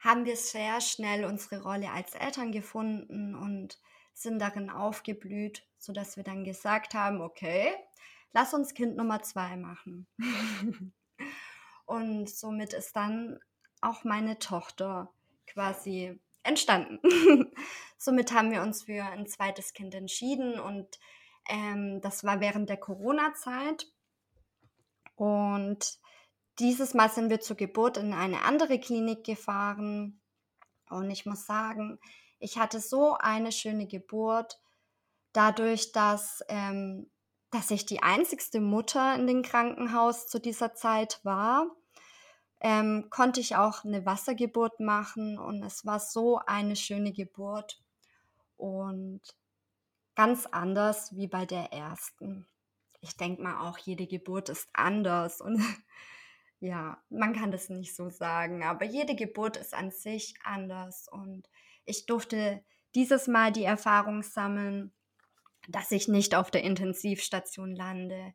haben 0.00 0.24
wir 0.24 0.36
sehr 0.36 0.80
schnell 0.80 1.24
unsere 1.24 1.62
Rolle 1.62 1.90
als 1.90 2.14
Eltern 2.14 2.52
gefunden 2.52 3.34
und 3.34 3.80
sind 4.12 4.38
darin 4.38 4.70
aufgeblüht, 4.70 5.66
sodass 5.78 6.16
wir 6.16 6.24
dann 6.24 6.44
gesagt 6.44 6.94
haben, 6.94 7.20
okay, 7.20 7.74
lass 8.32 8.54
uns 8.54 8.74
Kind 8.74 8.96
Nummer 8.96 9.22
zwei 9.22 9.56
machen. 9.56 10.06
und 11.86 12.30
somit 12.30 12.72
ist 12.72 12.96
dann 12.96 13.38
auch 13.80 14.04
meine 14.04 14.38
Tochter 14.38 15.12
quasi 15.46 16.18
entstanden. 16.46 17.00
Somit 17.98 18.32
haben 18.32 18.50
wir 18.50 18.62
uns 18.62 18.84
für 18.84 19.04
ein 19.04 19.26
zweites 19.26 19.72
Kind 19.72 19.94
entschieden 19.94 20.58
und 20.58 20.98
ähm, 21.48 22.00
das 22.02 22.24
war 22.24 22.40
während 22.40 22.68
der 22.68 22.76
Corona-Zeit. 22.76 23.86
Und 25.14 25.98
dieses 26.58 26.94
Mal 26.94 27.10
sind 27.10 27.30
wir 27.30 27.40
zur 27.40 27.56
Geburt 27.56 27.96
in 27.96 28.12
eine 28.12 28.42
andere 28.42 28.78
Klinik 28.78 29.24
gefahren. 29.24 30.20
Und 30.88 31.10
ich 31.10 31.26
muss 31.26 31.46
sagen, 31.46 31.98
ich 32.38 32.58
hatte 32.58 32.80
so 32.80 33.14
eine 33.14 33.52
schöne 33.52 33.86
Geburt, 33.86 34.58
dadurch, 35.32 35.92
dass, 35.92 36.42
ähm, 36.48 37.10
dass 37.50 37.70
ich 37.70 37.86
die 37.86 38.02
einzigste 38.02 38.60
Mutter 38.60 39.14
in 39.14 39.26
dem 39.26 39.42
Krankenhaus 39.42 40.26
zu 40.26 40.38
dieser 40.38 40.74
Zeit 40.74 41.20
war. 41.24 41.70
Ähm, 42.60 43.08
konnte 43.10 43.40
ich 43.40 43.56
auch 43.56 43.84
eine 43.84 44.06
Wassergeburt 44.06 44.80
machen 44.80 45.38
und 45.38 45.62
es 45.62 45.84
war 45.84 46.00
so 46.00 46.38
eine 46.46 46.74
schöne 46.74 47.12
Geburt 47.12 47.82
und 48.56 49.20
ganz 50.14 50.46
anders 50.46 51.14
wie 51.14 51.26
bei 51.26 51.44
der 51.44 51.72
ersten. 51.72 52.46
Ich 53.00 53.16
denke 53.16 53.42
mal 53.42 53.68
auch, 53.68 53.78
jede 53.78 54.06
Geburt 54.06 54.48
ist 54.48 54.68
anders 54.72 55.40
und 55.40 55.60
ja, 56.60 57.02
man 57.10 57.34
kann 57.34 57.50
das 57.50 57.68
nicht 57.68 57.94
so 57.94 58.08
sagen, 58.08 58.64
aber 58.64 58.86
jede 58.86 59.14
Geburt 59.14 59.58
ist 59.58 59.74
an 59.74 59.90
sich 59.90 60.34
anders 60.42 61.08
und 61.08 61.48
ich 61.84 62.06
durfte 62.06 62.64
dieses 62.94 63.28
Mal 63.28 63.52
die 63.52 63.64
Erfahrung 63.64 64.22
sammeln, 64.22 64.92
dass 65.68 65.92
ich 65.92 66.08
nicht 66.08 66.34
auf 66.34 66.50
der 66.50 66.64
Intensivstation 66.64 67.74
lande. 67.74 68.34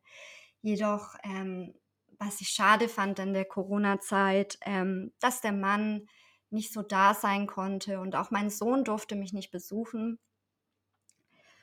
Jedoch, 0.60 1.16
ähm, 1.24 1.74
was 2.24 2.40
ich 2.40 2.48
schade 2.48 2.88
fand 2.88 3.18
in 3.18 3.32
der 3.32 3.44
Corona-Zeit, 3.44 4.58
ähm, 4.62 5.12
dass 5.20 5.40
der 5.40 5.52
Mann 5.52 6.06
nicht 6.50 6.72
so 6.72 6.82
da 6.82 7.14
sein 7.14 7.46
konnte 7.46 8.00
und 8.00 8.14
auch 8.14 8.30
mein 8.30 8.50
Sohn 8.50 8.84
durfte 8.84 9.16
mich 9.16 9.32
nicht 9.32 9.50
besuchen. 9.50 10.18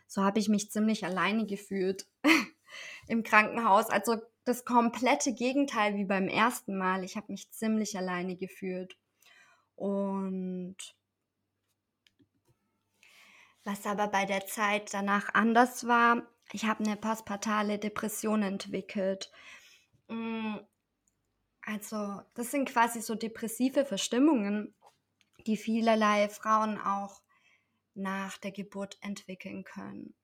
So 0.08 0.24
habe 0.24 0.39
ich 0.39 0.50
mich 0.50 0.72
ziemlich 0.72 1.06
alleine 1.06 1.46
gefühlt 1.46 2.08
im 3.08 3.24
Krankenhaus. 3.24 3.89
Also 3.89 4.18
das 4.46 4.66
komplette 4.66 5.34
Gegenteil 5.34 5.96
wie 5.96 6.06
beim 6.06 6.28
ersten 6.28 6.78
Mal. 6.78 7.04
Ich 7.04 7.16
habe 7.16 7.32
mich 7.32 7.51
ziemlich 7.51 7.98
alleine 7.98 8.36
gefühlt. 8.36 8.98
Und 9.75 10.78
was 13.63 13.86
aber 13.86 14.08
bei 14.08 14.25
der 14.25 14.48
Zeit 14.48 14.94
danach 14.94 15.34
anders 15.36 15.86
war, 15.86 16.24
ich 16.51 16.66
habe 16.66 16.84
eine 16.84 16.96
postpartale 16.96 17.78
Depression 17.78 18.42
entwickelt. 18.42 19.32
Mm, 20.10 20.58
also 21.62 22.22
das 22.34 22.51
sind 22.51 22.70
quasi 22.70 23.01
so 23.01 23.16
depressive 23.16 23.86
Verstimmungen, 23.86 24.75
die 25.46 25.58
vielerlei 25.58 26.30
Frauen 26.30 26.80
auch 26.80 27.22
nach 27.94 28.38
der 28.38 28.51
Geburt 28.51 28.98
entwickeln 29.01 29.63
können. 29.63 30.16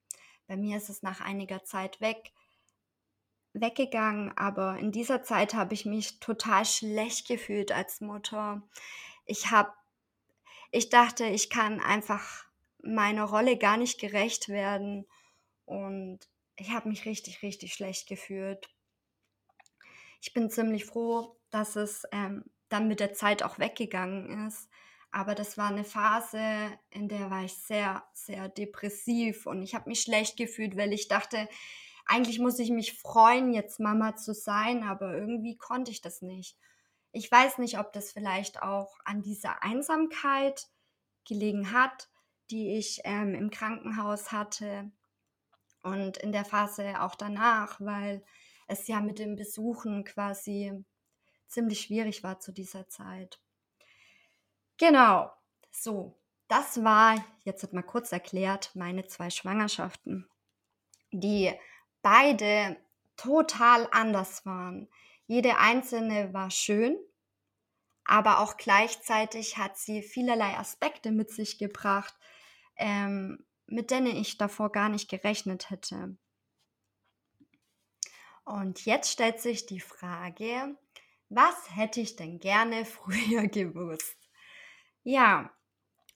Bei 0.48 0.58
mir 0.58 0.78
ist 0.78 0.90
es 0.90 1.02
nach 1.02 1.22
einiger 1.22 1.64
Zeit 1.64 2.02
weg, 2.02 2.32
weggegangen, 3.54 4.36
aber 4.38 4.78
in 4.78 4.92
dieser 4.92 5.24
Zeit 5.24 5.54
habe 5.54 5.74
ich 5.74 5.86
mich 5.86 6.20
total 6.20 6.66
schlecht 6.66 7.28
gefühlt 7.28 7.72
als 7.72 8.02
Mutter. 8.02 8.68
Ich 9.26 9.52
habe, 9.52 9.72
ich 10.72 10.90
dachte, 10.90 11.26
ich 11.26 11.50
kann 11.50 11.80
einfach 11.80 12.46
meiner 12.84 13.24
Rolle 13.24 13.58
gar 13.58 13.78
nicht 13.78 14.00
gerecht 14.00 14.50
werden 14.50 15.08
und 15.66 16.20
ich 16.58 16.72
habe 16.72 16.90
mich 16.90 17.06
richtig, 17.06 17.42
richtig 17.42 17.74
schlecht 17.74 18.08
gefühlt. 18.08 18.70
Ich 20.26 20.34
bin 20.34 20.50
ziemlich 20.50 20.86
froh, 20.86 21.38
dass 21.52 21.76
es 21.76 22.04
ähm, 22.12 22.46
dann 22.68 22.88
mit 22.88 23.00
der 23.00 23.14
Zeit 23.14 23.44
auch 23.44 23.60
weggegangen 23.60 24.48
ist. 24.48 24.68
Aber 25.12 25.36
das 25.36 25.56
war 25.56 25.70
eine 25.70 25.84
Phase, 25.84 26.40
in 26.90 27.08
der 27.08 27.30
war 27.30 27.44
ich 27.44 27.54
sehr, 27.54 28.04
sehr 28.12 28.50
depressiv 28.50 29.46
und 29.46 29.62
ich 29.62 29.76
habe 29.76 29.88
mich 29.88 30.02
schlecht 30.02 30.36
gefühlt, 30.36 30.76
weil 30.78 30.94
ich 30.94 31.10
dachte, 31.10 31.48
eigentlich 32.08 32.40
muss 32.40 32.58
ich 32.58 32.72
mich 32.72 32.98
freuen, 32.98 33.54
jetzt 33.54 33.80
Mama 33.80 34.16
zu 34.16 34.34
sein, 34.34 34.82
aber 34.82 35.16
irgendwie 35.16 35.58
konnte 35.58 35.92
ich 35.92 36.02
das 36.02 36.24
nicht. 36.24 36.58
Ich 37.12 37.32
weiß 37.32 37.60
nicht, 37.60 37.78
ob 37.78 37.94
das 37.94 38.12
vielleicht 38.12 38.64
auch 38.64 38.98
an 39.06 39.22
dieser 39.22 39.62
Einsamkeit 39.62 40.70
gelegen 41.24 41.72
hat, 41.72 42.10
die 42.50 42.76
ich 42.76 43.02
ähm, 43.04 43.36
im 43.36 43.52
Krankenhaus 43.52 44.32
hatte 44.32 44.90
und 45.84 46.18
in 46.18 46.32
der 46.32 46.46
Phase 46.46 47.00
auch 47.00 47.14
danach, 47.14 47.80
weil 47.80 48.24
es 48.68 48.88
ja 48.88 49.02
mit 49.02 49.20
dem 49.20 49.36
Besuchen 49.36 50.04
quasi 50.04 50.84
ziemlich 51.48 51.82
schwierig 51.82 52.24
war 52.24 52.40
zu 52.40 52.52
dieser 52.52 52.88
Zeit. 52.88 53.40
Genau, 54.78 55.32
so, 55.72 56.20
das 56.48 56.84
war, 56.84 57.24
jetzt 57.44 57.62
wird 57.62 57.74
mal 57.74 57.82
kurz 57.82 58.12
erklärt, 58.12 58.72
meine 58.76 59.06
zwei 59.08 59.30
Schwangerschaften, 59.30 60.28
die 61.12 61.52
beide 62.02 62.78
total 63.16 63.88
anders 63.92 64.46
waren. 64.46 64.90
Jede 65.28 65.58
einzelne 65.58 66.34
war 66.34 66.52
schön, 66.52 66.98
aber 68.06 68.40
auch 68.40 68.58
gleichzeitig 68.58 69.58
hat 69.58 69.78
sie 69.78 70.04
vielerlei 70.04 70.58
Aspekte 70.58 71.12
mit 71.12 71.32
sich 71.32 71.58
gebracht, 71.58 72.16
ähm, 72.76 73.46
mit 73.66 73.90
denen 73.90 74.16
ich 74.16 74.38
davor 74.38 74.72
gar 74.72 74.90
nicht 74.90 75.10
gerechnet 75.10 75.70
hätte. 75.70 76.18
Und 78.46 78.86
jetzt 78.86 79.12
stellt 79.12 79.42
sich 79.42 79.66
die 79.66 79.80
Frage, 79.80 80.78
was 81.30 81.76
hätte 81.76 82.00
ich 82.00 82.16
denn 82.16 82.40
gerne 82.40 82.86
früher 82.86 83.48
gewusst? 83.48 84.18
Ja, 85.04 85.52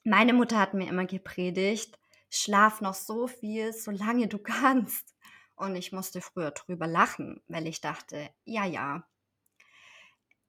meine 0.04 0.34
Mutter 0.34 0.58
hat 0.58 0.74
mir 0.74 0.88
immer 0.88 1.06
gepredigt, 1.06 2.00
schlaf 2.30 2.82
noch 2.82 2.94
so 2.94 3.28
viel, 3.28 3.74
solange 3.74 4.28
du 4.28 4.38
kannst. 4.38 5.16
Und 5.56 5.76
ich 5.76 5.92
musste 5.92 6.22
früher 6.22 6.52
drüber 6.52 6.88
lachen, 6.88 7.42
weil 7.48 7.68
ich 7.68 7.82
dachte, 7.82 8.30
ja, 8.46 8.66
ja. 8.66 9.04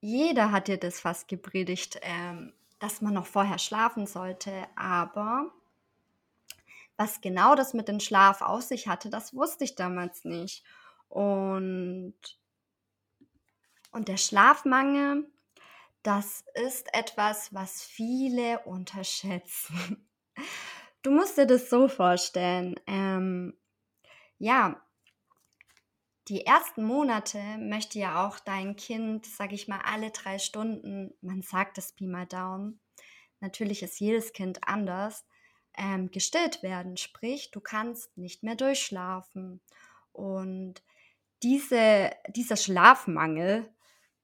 Jeder 0.01 0.53
hat 0.53 0.69
dir 0.69 0.79
das 0.79 1.01
fast 1.01 1.29
gepredigt, 1.29 1.99
ähm, 2.03 2.55
dass 2.79 3.01
man 3.01 3.15
noch 3.15 3.27
vorher 3.27 3.59
schlafen 3.59 4.07
sollte, 4.07 4.67
aber 4.77 5.53
was 6.97 7.21
genau 7.21 7.55
das 7.55 7.75
mit 7.75 7.89
dem 7.89 7.99
Schlaf 7.99 8.41
aus 8.41 8.69
sich 8.69 8.87
hatte, 8.87 9.11
das 9.11 9.35
wusste 9.35 9.65
ich 9.65 9.75
damals 9.75 10.25
nicht. 10.25 10.65
Und, 11.11 12.15
und 13.91 14.09
der 14.09 14.17
Schlafmangel, 14.17 15.29
das 16.03 16.45
ist 16.55 16.95
etwas, 16.95 17.53
was 17.53 17.83
viele 17.83 18.61
unterschätzen. 18.61 20.09
Du 21.03 21.11
musst 21.11 21.39
dir 21.39 21.47
das 21.47 21.71
so 21.71 21.89
vorstellen. 21.89 22.79
Ähm, 22.87 23.57
ja, 24.39 24.81
die 26.29 26.47
ersten 26.47 26.85
Monate 26.85 27.39
möchte 27.59 27.99
ja 27.99 28.27
auch 28.27 28.39
dein 28.39 28.77
Kind, 28.77 29.27
sag 29.27 29.53
ich 29.53 29.67
mal, 29.67 29.81
alle 29.85 30.11
drei 30.11 30.39
Stunden, 30.39 31.13
man 31.23 31.43
sagt 31.43 31.79
es 31.79 31.93
Pi 31.93 32.07
mal 32.07 32.27
Daumen, 32.27 32.81
natürlich 33.41 33.83
ist 33.83 33.99
jedes 33.99 34.33
Kind 34.33 34.61
anders, 34.69 35.27
ähm, 35.77 36.11
gestillt 36.11 36.63
werden. 36.63 36.97
Sprich, 36.97 37.51
du 37.51 37.61
kannst 37.61 38.17
nicht 38.17 38.43
mehr 38.43 38.55
durchschlafen. 38.55 39.61
Und 40.13 40.83
diese, 41.43 42.11
dieser 42.29 42.57
Schlafmangel, 42.57 43.73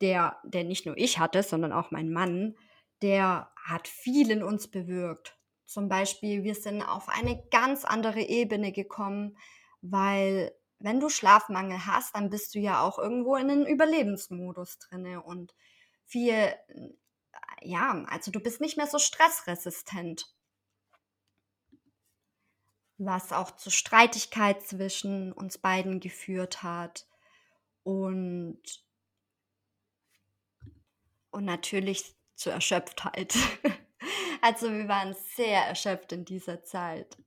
der, 0.01 0.39
der 0.45 0.65
nicht 0.65 0.87
nur 0.87 0.97
ich 0.97 1.19
hatte, 1.19 1.43
sondern 1.43 1.73
auch 1.73 1.91
mein 1.91 2.11
Mann, 2.11 2.57
der 3.03 3.51
hat 3.65 3.89
viel 3.89 4.31
in 4.31 4.43
uns 4.43 4.69
bewirkt. 4.69 5.39
Zum 5.67 5.89
Beispiel, 5.89 6.45
wir 6.45 6.55
sind 6.55 6.83
auf 6.83 7.09
eine 7.09 7.43
ganz 7.51 7.85
andere 7.85 8.21
Ebene 8.21 8.73
gekommen, 8.73 9.37
weil 9.81 10.53
wenn 10.79 11.01
du 11.01 11.09
Schlafmangel 11.09 11.87
hast, 11.87 12.15
dann 12.15 12.31
bist 12.31 12.55
du 12.55 12.59
ja 12.59 12.83
auch 12.83 12.99
irgendwo 12.99 13.37
in 13.37 13.51
einem 13.51 13.67
Überlebensmodus 13.67 14.79
drinne 14.79 15.23
und 15.23 15.55
viel, 16.05 16.55
ja, 17.63 18.05
also 18.09 18.31
du 18.31 18.41
bist 18.41 18.61
nicht 18.61 18.77
mehr 18.77 18.87
so 18.87 18.99
stressresistent. 18.99 20.36
Was 22.99 23.33
auch 23.33 23.51
zu 23.51 23.71
Streitigkeit 23.71 24.63
zwischen 24.63 25.33
uns 25.33 25.59
beiden 25.59 26.01
geführt 26.01 26.63
hat 26.63 27.07
und 27.83 28.59
und 31.31 31.45
natürlich 31.45 32.17
zur 32.35 32.55
Erschöpftheit. 32.55 33.35
also 34.41 34.73
wir 34.73 34.89
waren 34.89 35.15
sehr 35.35 35.61
erschöpft 35.67 36.13
in 36.13 36.25
dieser 36.25 36.65
Zeit. 36.65 37.19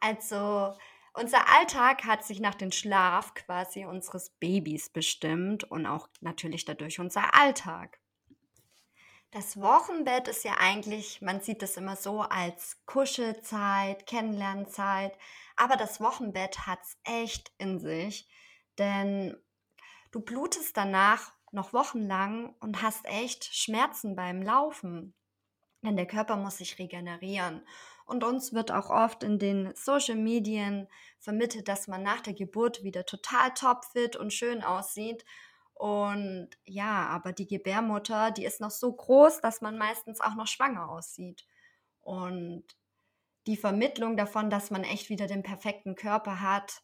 Also 0.00 0.76
unser 1.14 1.48
Alltag 1.48 2.04
hat 2.04 2.24
sich 2.24 2.40
nach 2.40 2.56
dem 2.56 2.72
Schlaf 2.72 3.34
quasi 3.34 3.84
unseres 3.84 4.30
Babys 4.40 4.90
bestimmt 4.90 5.64
und 5.64 5.86
auch 5.86 6.08
natürlich 6.20 6.64
dadurch 6.64 6.98
unser 6.98 7.34
Alltag. 7.38 8.00
Das 9.34 9.60
Wochenbett 9.60 10.28
ist 10.28 10.44
ja 10.44 10.58
eigentlich, 10.60 11.20
man 11.20 11.40
sieht 11.40 11.60
es 11.64 11.76
immer 11.76 11.96
so 11.96 12.20
als 12.20 12.80
Kuschelzeit, 12.86 14.06
Kennenlernzeit, 14.06 15.18
aber 15.56 15.76
das 15.76 16.00
Wochenbett 16.00 16.68
hat 16.68 16.78
es 16.84 16.96
echt 17.02 17.50
in 17.58 17.80
sich, 17.80 18.28
denn 18.78 19.36
du 20.12 20.20
blutest 20.20 20.76
danach 20.76 21.32
noch 21.50 21.72
wochenlang 21.72 22.54
und 22.60 22.80
hast 22.80 23.04
echt 23.06 23.52
Schmerzen 23.52 24.14
beim 24.14 24.40
Laufen. 24.40 25.14
Denn 25.82 25.96
der 25.96 26.06
Körper 26.06 26.36
muss 26.36 26.58
sich 26.58 26.78
regenerieren. 26.78 27.66
Und 28.06 28.22
uns 28.22 28.52
wird 28.52 28.70
auch 28.70 28.88
oft 28.88 29.24
in 29.24 29.40
den 29.40 29.74
Social 29.74 30.14
Medien 30.14 30.86
vermittelt, 31.18 31.66
dass 31.66 31.88
man 31.88 32.04
nach 32.04 32.20
der 32.20 32.34
Geburt 32.34 32.84
wieder 32.84 33.04
total 33.04 33.52
topfit 33.52 34.14
und 34.14 34.32
schön 34.32 34.62
aussieht. 34.62 35.24
Und 35.74 36.50
ja, 36.64 37.06
aber 37.08 37.32
die 37.32 37.46
Gebärmutter, 37.46 38.30
die 38.30 38.44
ist 38.44 38.60
noch 38.60 38.70
so 38.70 38.92
groß, 38.92 39.40
dass 39.40 39.60
man 39.60 39.76
meistens 39.76 40.20
auch 40.20 40.36
noch 40.36 40.46
schwanger 40.46 40.88
aussieht. 40.88 41.46
Und 42.00 42.64
die 43.46 43.56
Vermittlung 43.56 44.16
davon, 44.16 44.50
dass 44.50 44.70
man 44.70 44.84
echt 44.84 45.10
wieder 45.10 45.26
den 45.26 45.42
perfekten 45.42 45.96
Körper 45.96 46.40
hat, 46.40 46.82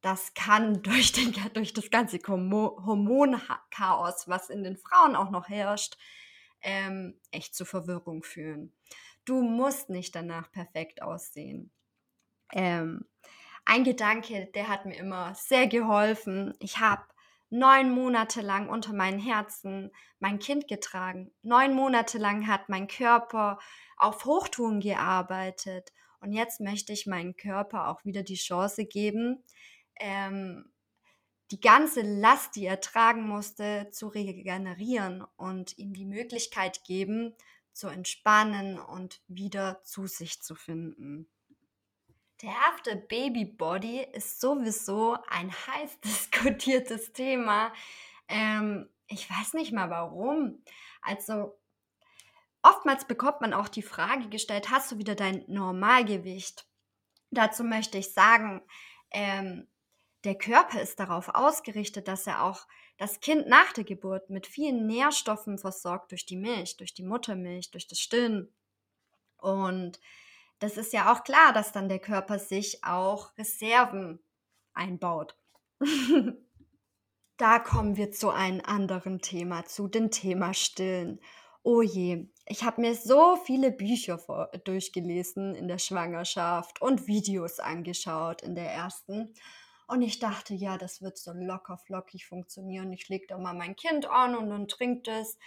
das 0.00 0.34
kann 0.34 0.82
durch, 0.82 1.12
den, 1.12 1.34
durch 1.54 1.72
das 1.72 1.90
ganze 1.90 2.18
Hormonchaos, 2.18 4.28
was 4.28 4.50
in 4.50 4.62
den 4.62 4.76
Frauen 4.76 5.16
auch 5.16 5.30
noch 5.30 5.48
herrscht, 5.48 5.96
ähm, 6.60 7.18
echt 7.30 7.54
zu 7.54 7.64
Verwirrung 7.64 8.22
führen. 8.22 8.74
Du 9.24 9.42
musst 9.42 9.90
nicht 9.90 10.14
danach 10.14 10.50
perfekt 10.50 11.02
aussehen. 11.02 11.70
Ähm, 12.52 13.06
ein 13.64 13.84
Gedanke, 13.84 14.46
der 14.54 14.68
hat 14.68 14.86
mir 14.86 14.96
immer 14.96 15.34
sehr 15.34 15.66
geholfen. 15.66 16.54
Ich 16.58 16.78
habe 16.78 17.04
neun 17.50 17.90
Monate 17.90 18.40
lang 18.40 18.68
unter 18.68 18.92
meinen 18.92 19.18
Herzen 19.18 19.90
mein 20.18 20.38
Kind 20.38 20.68
getragen. 20.68 21.32
Neun 21.42 21.74
Monate 21.74 22.18
lang 22.18 22.46
hat 22.46 22.68
mein 22.68 22.88
Körper 22.88 23.58
auf 23.96 24.24
Hochtouren 24.24 24.80
gearbeitet. 24.80 25.92
Und 26.20 26.32
jetzt 26.32 26.60
möchte 26.60 26.92
ich 26.92 27.06
meinem 27.06 27.36
Körper 27.36 27.88
auch 27.88 28.04
wieder 28.04 28.22
die 28.22 28.34
Chance 28.34 28.84
geben, 28.84 29.44
ähm, 30.00 30.70
die 31.50 31.60
ganze 31.60 32.02
Last, 32.02 32.56
die 32.56 32.66
er 32.66 32.80
tragen 32.80 33.26
musste, 33.26 33.88
zu 33.90 34.08
regenerieren 34.08 35.24
und 35.36 35.78
ihm 35.78 35.94
die 35.94 36.04
Möglichkeit 36.04 36.84
geben, 36.84 37.34
zu 37.72 37.88
entspannen 37.88 38.78
und 38.78 39.22
wieder 39.28 39.80
zu 39.84 40.06
sich 40.06 40.42
zu 40.42 40.54
finden. 40.54 41.28
Der 42.42 42.50
erste 42.50 42.94
Baby 42.94 44.06
ist 44.12 44.40
sowieso 44.40 45.16
ein 45.28 45.52
heiß 45.52 46.00
diskutiertes 46.04 47.12
Thema. 47.12 47.72
Ähm, 48.28 48.88
ich 49.08 49.28
weiß 49.28 49.54
nicht 49.54 49.72
mal 49.72 49.90
warum. 49.90 50.62
Also 51.02 51.58
oftmals 52.62 53.06
bekommt 53.06 53.40
man 53.40 53.54
auch 53.54 53.68
die 53.68 53.82
Frage 53.82 54.28
gestellt, 54.28 54.70
hast 54.70 54.92
du 54.92 54.98
wieder 54.98 55.16
dein 55.16 55.44
Normalgewicht? 55.48 56.66
Dazu 57.30 57.64
möchte 57.64 57.98
ich 57.98 58.12
sagen, 58.12 58.62
ähm, 59.10 59.66
der 60.24 60.36
Körper 60.36 60.80
ist 60.80 61.00
darauf 61.00 61.28
ausgerichtet, 61.28 62.06
dass 62.06 62.26
er 62.26 62.44
auch 62.44 62.66
das 62.98 63.20
Kind 63.20 63.48
nach 63.48 63.72
der 63.72 63.84
Geburt 63.84 64.30
mit 64.30 64.46
vielen 64.46 64.86
Nährstoffen 64.86 65.58
versorgt 65.58 66.10
durch 66.12 66.26
die 66.26 66.36
Milch, 66.36 66.76
durch 66.76 66.94
die 66.94 67.04
Muttermilch, 67.04 67.70
durch 67.70 67.86
das 67.86 68.00
Stillen. 68.00 68.52
Und 69.36 70.00
das 70.58 70.76
ist 70.76 70.92
ja 70.92 71.12
auch 71.12 71.24
klar, 71.24 71.52
dass 71.52 71.72
dann 71.72 71.88
der 71.88 71.98
Körper 71.98 72.38
sich 72.38 72.84
auch 72.84 73.36
Reserven 73.38 74.20
einbaut. 74.74 75.36
da 77.36 77.58
kommen 77.58 77.96
wir 77.96 78.10
zu 78.10 78.30
einem 78.30 78.60
anderen 78.64 79.20
Thema, 79.20 79.64
zu 79.64 79.88
dem 79.88 80.10
Thema 80.10 80.54
Stillen. 80.54 81.20
Oh 81.62 81.82
je, 81.82 82.28
ich 82.46 82.64
habe 82.64 82.80
mir 82.80 82.94
so 82.94 83.36
viele 83.36 83.70
Bücher 83.70 84.18
vor, 84.18 84.48
durchgelesen 84.64 85.54
in 85.54 85.68
der 85.68 85.78
Schwangerschaft 85.78 86.80
und 86.80 87.06
Videos 87.06 87.60
angeschaut 87.60 88.42
in 88.42 88.54
der 88.54 88.70
ersten. 88.72 89.34
Und 89.86 90.02
ich 90.02 90.18
dachte, 90.18 90.54
ja, 90.54 90.76
das 90.76 91.00
wird 91.00 91.18
so 91.18 91.32
locker 91.32 91.78
flockig 91.78 92.26
funktionieren. 92.26 92.92
Ich 92.92 93.08
lege 93.08 93.26
da 93.26 93.38
mal 93.38 93.54
mein 93.54 93.76
Kind 93.76 94.06
an 94.06 94.34
und 94.36 94.50
dann 94.50 94.68
trinkt 94.68 95.08
es. 95.08 95.38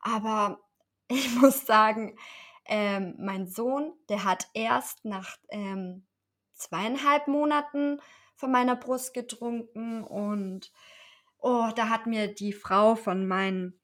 Aber 0.00 0.60
ich 1.08 1.34
muss 1.36 1.66
sagen, 1.66 2.16
ähm, 2.68 3.14
mein 3.18 3.48
Sohn, 3.48 3.92
der 4.08 4.24
hat 4.24 4.48
erst 4.54 5.04
nach 5.04 5.36
ähm, 5.48 6.06
zweieinhalb 6.54 7.28
Monaten 7.28 8.00
von 8.34 8.52
meiner 8.52 8.76
Brust 8.76 9.14
getrunken 9.14 10.04
und 10.04 10.72
oh, 11.38 11.70
da 11.74 11.88
hat 11.88 12.06
mir 12.06 12.32
die 12.32 12.52
Frau 12.52 12.94
von 12.94 13.26
meinen 13.26 13.80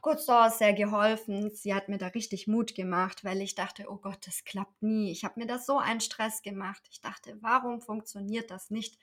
Cousin 0.00 0.50
sehr 0.50 0.72
geholfen. 0.72 1.50
Sie 1.50 1.74
hat 1.74 1.88
mir 1.88 1.98
da 1.98 2.08
richtig 2.08 2.48
Mut 2.48 2.74
gemacht, 2.74 3.24
weil 3.24 3.40
ich 3.40 3.54
dachte, 3.54 3.86
oh 3.88 3.96
Gott, 3.96 4.26
das 4.26 4.44
klappt 4.44 4.82
nie. 4.82 5.12
Ich 5.12 5.24
habe 5.24 5.38
mir 5.38 5.46
da 5.46 5.58
so 5.58 5.78
einen 5.78 6.00
Stress 6.00 6.42
gemacht. 6.42 6.82
Ich 6.90 7.00
dachte, 7.00 7.38
warum 7.40 7.80
funktioniert 7.80 8.50
das 8.50 8.70
nicht? 8.70 8.98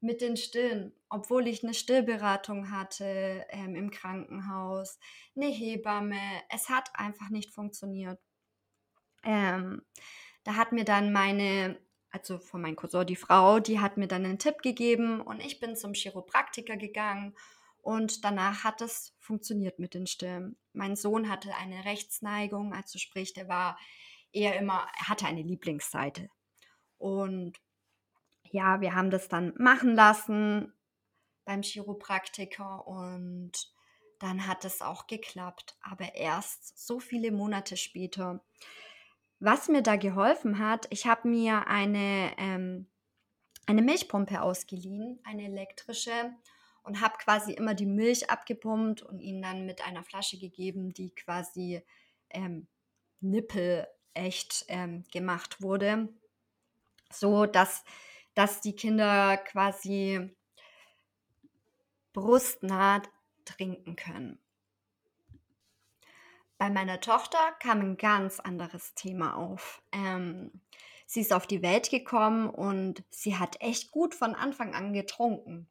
mit 0.00 0.22
den 0.22 0.36
Stillen, 0.36 0.94
obwohl 1.08 1.46
ich 1.46 1.62
eine 1.62 1.74
Stillberatung 1.74 2.70
hatte 2.70 3.44
ähm, 3.50 3.74
im 3.74 3.90
Krankenhaus, 3.90 4.98
eine 5.36 5.46
Hebamme. 5.46 6.20
Es 6.48 6.68
hat 6.68 6.90
einfach 6.94 7.28
nicht 7.28 7.52
funktioniert. 7.52 8.18
Ähm, 9.22 9.82
da 10.44 10.56
hat 10.56 10.72
mir 10.72 10.84
dann 10.84 11.12
meine, 11.12 11.78
also 12.10 12.38
von 12.38 12.62
meinem 12.62 12.76
Cousin, 12.76 13.06
die 13.06 13.16
Frau, 13.16 13.60
die 13.60 13.80
hat 13.80 13.96
mir 13.96 14.08
dann 14.08 14.24
einen 14.24 14.38
Tipp 14.38 14.62
gegeben 14.62 15.20
und 15.20 15.40
ich 15.40 15.60
bin 15.60 15.76
zum 15.76 15.92
Chiropraktiker 15.92 16.76
gegangen 16.76 17.36
und 17.82 18.24
danach 18.24 18.64
hat 18.64 18.80
es 18.80 19.14
funktioniert 19.18 19.78
mit 19.78 19.94
den 19.94 20.06
Stillen. 20.06 20.56
Mein 20.72 20.96
Sohn 20.96 21.28
hatte 21.28 21.54
eine 21.56 21.84
Rechtsneigung, 21.84 22.74
also 22.74 22.98
sprich, 22.98 23.32
der 23.32 23.48
war 23.48 23.78
eher 24.32 24.58
immer, 24.58 24.86
er 24.98 25.08
hatte 25.08 25.26
eine 25.26 25.42
Lieblingsseite. 25.42 26.28
Und 26.98 27.58
ja, 28.42 28.80
wir 28.80 28.94
haben 28.94 29.10
das 29.10 29.28
dann 29.28 29.54
machen 29.56 29.94
lassen 29.94 30.72
beim 31.44 31.62
Chiropraktiker 31.62 32.86
und 32.86 33.52
dann 34.18 34.46
hat 34.46 34.64
es 34.64 34.82
auch 34.82 35.06
geklappt, 35.06 35.76
aber 35.80 36.14
erst 36.14 36.86
so 36.86 37.00
viele 37.00 37.32
Monate 37.32 37.76
später. 37.76 38.44
Was 39.40 39.68
mir 39.68 39.82
da 39.82 39.96
geholfen 39.96 40.58
hat, 40.58 40.86
ich 40.90 41.06
habe 41.06 41.28
mir 41.28 41.66
eine, 41.66 42.32
ähm, 42.36 42.86
eine 43.66 43.82
Milchpumpe 43.82 44.42
ausgeliehen, 44.42 45.18
eine 45.24 45.44
elektrische, 45.44 46.32
und 46.82 47.00
habe 47.00 47.18
quasi 47.18 47.52
immer 47.52 47.74
die 47.74 47.86
Milch 47.86 48.30
abgepumpt 48.30 49.02
und 49.02 49.20
ihn 49.20 49.42
dann 49.42 49.66
mit 49.66 49.84
einer 49.86 50.02
Flasche 50.02 50.38
gegeben, 50.38 50.92
die 50.92 51.14
quasi 51.14 51.82
ähm, 52.30 52.68
Nippel 53.20 53.86
echt 54.14 54.64
ähm, 54.68 55.04
gemacht 55.12 55.62
wurde, 55.62 56.08
so 57.12 57.46
dass 57.46 57.84
dass 58.34 58.60
die 58.60 58.76
Kinder 58.76 59.36
quasi 59.36 60.34
brustnah 62.12 63.02
trinken 63.44 63.96
können. 63.96 64.38
Bei 66.60 66.68
meiner 66.68 67.00
Tochter 67.00 67.38
kam 67.58 67.80
ein 67.80 67.96
ganz 67.96 68.38
anderes 68.38 68.92
Thema 68.92 69.34
auf. 69.34 69.80
Ähm, 69.92 70.60
sie 71.06 71.22
ist 71.22 71.32
auf 71.32 71.46
die 71.46 71.62
Welt 71.62 71.88
gekommen 71.88 72.50
und 72.50 73.02
sie 73.08 73.38
hat 73.38 73.62
echt 73.62 73.90
gut 73.90 74.14
von 74.14 74.34
Anfang 74.34 74.74
an 74.74 74.92
getrunken. 74.92 75.70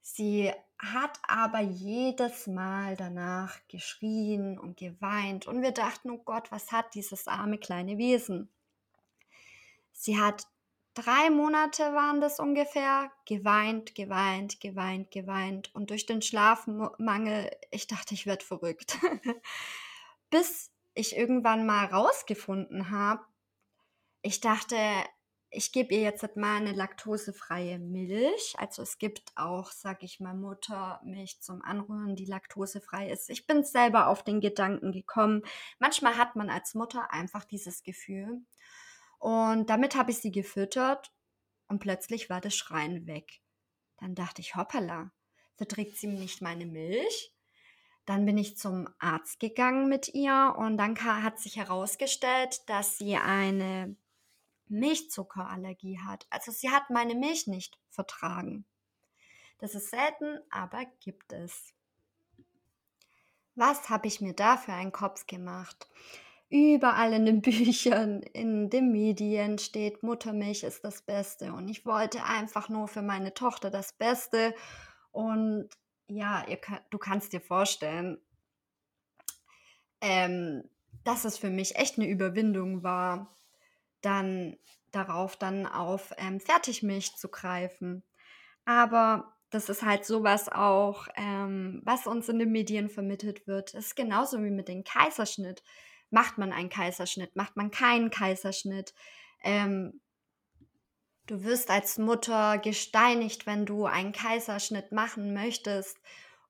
Sie 0.00 0.50
hat 0.78 1.18
aber 1.28 1.60
jedes 1.60 2.46
Mal 2.46 2.96
danach 2.96 3.58
geschrien 3.68 4.58
und 4.58 4.78
geweint 4.78 5.46
und 5.46 5.60
wir 5.60 5.72
dachten, 5.72 6.08
oh 6.08 6.22
Gott, 6.24 6.50
was 6.50 6.72
hat 6.72 6.94
dieses 6.94 7.28
arme 7.28 7.58
kleine 7.58 7.98
Wesen? 7.98 8.48
Sie 9.92 10.18
hat 10.18 10.46
drei 10.96 11.30
Monate 11.30 11.82
waren 11.94 12.20
das 12.20 12.40
ungefähr, 12.40 13.12
geweint, 13.26 13.94
geweint, 13.94 14.60
geweint, 14.60 15.10
geweint. 15.10 15.74
Und 15.74 15.90
durch 15.90 16.06
den 16.06 16.22
Schlafmangel, 16.22 17.50
ich 17.70 17.86
dachte, 17.86 18.14
ich 18.14 18.26
werde 18.26 18.44
verrückt. 18.44 18.98
Bis 20.30 20.72
ich 20.94 21.16
irgendwann 21.16 21.66
mal 21.66 21.86
rausgefunden 21.86 22.90
habe, 22.90 23.22
ich 24.22 24.40
dachte, 24.40 24.76
ich 25.50 25.70
gebe 25.70 25.94
ihr 25.94 26.00
jetzt 26.00 26.36
mal 26.36 26.56
eine 26.56 26.72
laktosefreie 26.72 27.78
Milch. 27.78 28.54
Also 28.58 28.82
es 28.82 28.98
gibt 28.98 29.32
auch, 29.36 29.70
sag 29.70 30.02
ich 30.02 30.18
mal, 30.18 30.34
Muttermilch 30.34 31.40
zum 31.40 31.62
Anrühren, 31.62 32.16
die 32.16 32.24
laktosefrei 32.24 33.08
ist. 33.10 33.30
Ich 33.30 33.46
bin 33.46 33.62
selber 33.62 34.08
auf 34.08 34.24
den 34.24 34.40
Gedanken 34.40 34.90
gekommen. 34.90 35.42
Manchmal 35.78 36.16
hat 36.16 36.34
man 36.34 36.50
als 36.50 36.74
Mutter 36.74 37.12
einfach 37.12 37.44
dieses 37.44 37.84
Gefühl. 37.84 38.42
Und 39.26 39.70
damit 39.70 39.96
habe 39.96 40.12
ich 40.12 40.18
sie 40.18 40.30
gefüttert 40.30 41.12
und 41.66 41.80
plötzlich 41.80 42.30
war 42.30 42.40
das 42.40 42.54
Schreien 42.54 43.08
weg. 43.08 43.40
Dann 43.96 44.14
dachte 44.14 44.40
ich, 44.40 44.54
hoppala, 44.54 45.10
verträgt 45.56 45.96
sie 45.96 46.06
nicht 46.06 46.42
meine 46.42 46.64
Milch? 46.64 47.34
Dann 48.04 48.24
bin 48.24 48.38
ich 48.38 48.56
zum 48.56 48.88
Arzt 49.00 49.40
gegangen 49.40 49.88
mit 49.88 50.14
ihr 50.14 50.54
und 50.56 50.78
dann 50.78 50.96
hat 51.02 51.40
sich 51.40 51.56
herausgestellt, 51.56 52.60
dass 52.68 52.98
sie 52.98 53.16
eine 53.16 53.96
Milchzuckerallergie 54.68 55.98
hat. 55.98 56.28
Also 56.30 56.52
sie 56.52 56.70
hat 56.70 56.90
meine 56.90 57.16
Milch 57.16 57.48
nicht 57.48 57.80
vertragen. 57.90 58.64
Das 59.58 59.74
ist 59.74 59.90
selten, 59.90 60.38
aber 60.50 60.84
gibt 61.00 61.32
es. 61.32 61.74
Was 63.56 63.90
habe 63.90 64.06
ich 64.06 64.20
mir 64.20 64.34
da 64.34 64.56
für 64.56 64.72
einen 64.72 64.92
Kopf 64.92 65.26
gemacht? 65.26 65.88
Überall 66.48 67.12
in 67.12 67.26
den 67.26 67.42
Büchern, 67.42 68.22
in 68.22 68.70
den 68.70 68.92
Medien 68.92 69.58
steht, 69.58 70.02
Muttermilch 70.02 70.62
ist 70.62 70.84
das 70.84 71.02
Beste. 71.02 71.52
Und 71.52 71.68
ich 71.68 71.84
wollte 71.84 72.24
einfach 72.24 72.68
nur 72.68 72.88
für 72.88 73.02
meine 73.02 73.34
Tochter 73.34 73.70
das 73.70 73.92
Beste. 73.92 74.54
Und 75.10 75.68
ja, 76.08 76.44
ihr, 76.48 76.58
du 76.90 76.98
kannst 76.98 77.32
dir 77.32 77.40
vorstellen, 77.40 78.18
ähm, 80.00 80.62
dass 81.04 81.24
es 81.24 81.38
für 81.38 81.50
mich 81.50 81.76
echt 81.76 81.98
eine 81.98 82.08
Überwindung 82.08 82.82
war, 82.82 83.34
dann 84.02 84.56
darauf 84.92 85.36
dann 85.36 85.66
auf 85.66 86.12
ähm, 86.18 86.40
Fertigmilch 86.40 87.16
zu 87.16 87.28
greifen. 87.28 88.04
Aber 88.64 89.36
das 89.50 89.68
ist 89.68 89.82
halt 89.82 90.04
sowas 90.04 90.48
auch, 90.48 91.06
ähm, 91.16 91.80
was 91.84 92.06
uns 92.06 92.28
in 92.28 92.38
den 92.38 92.50
Medien 92.50 92.88
vermittelt 92.88 93.46
wird. 93.46 93.74
Es 93.74 93.86
ist 93.86 93.96
genauso 93.96 94.42
wie 94.42 94.50
mit 94.50 94.68
dem 94.68 94.84
Kaiserschnitt. 94.84 95.62
Macht 96.10 96.38
man 96.38 96.52
einen 96.52 96.68
Kaiserschnitt? 96.68 97.34
Macht 97.36 97.56
man 97.56 97.70
keinen 97.70 98.10
Kaiserschnitt? 98.10 98.94
Ähm, 99.42 100.00
du 101.26 101.44
wirst 101.44 101.70
als 101.70 101.98
Mutter 101.98 102.58
gesteinigt, 102.58 103.46
wenn 103.46 103.66
du 103.66 103.86
einen 103.86 104.12
Kaiserschnitt 104.12 104.92
machen 104.92 105.34
möchtest. 105.34 105.98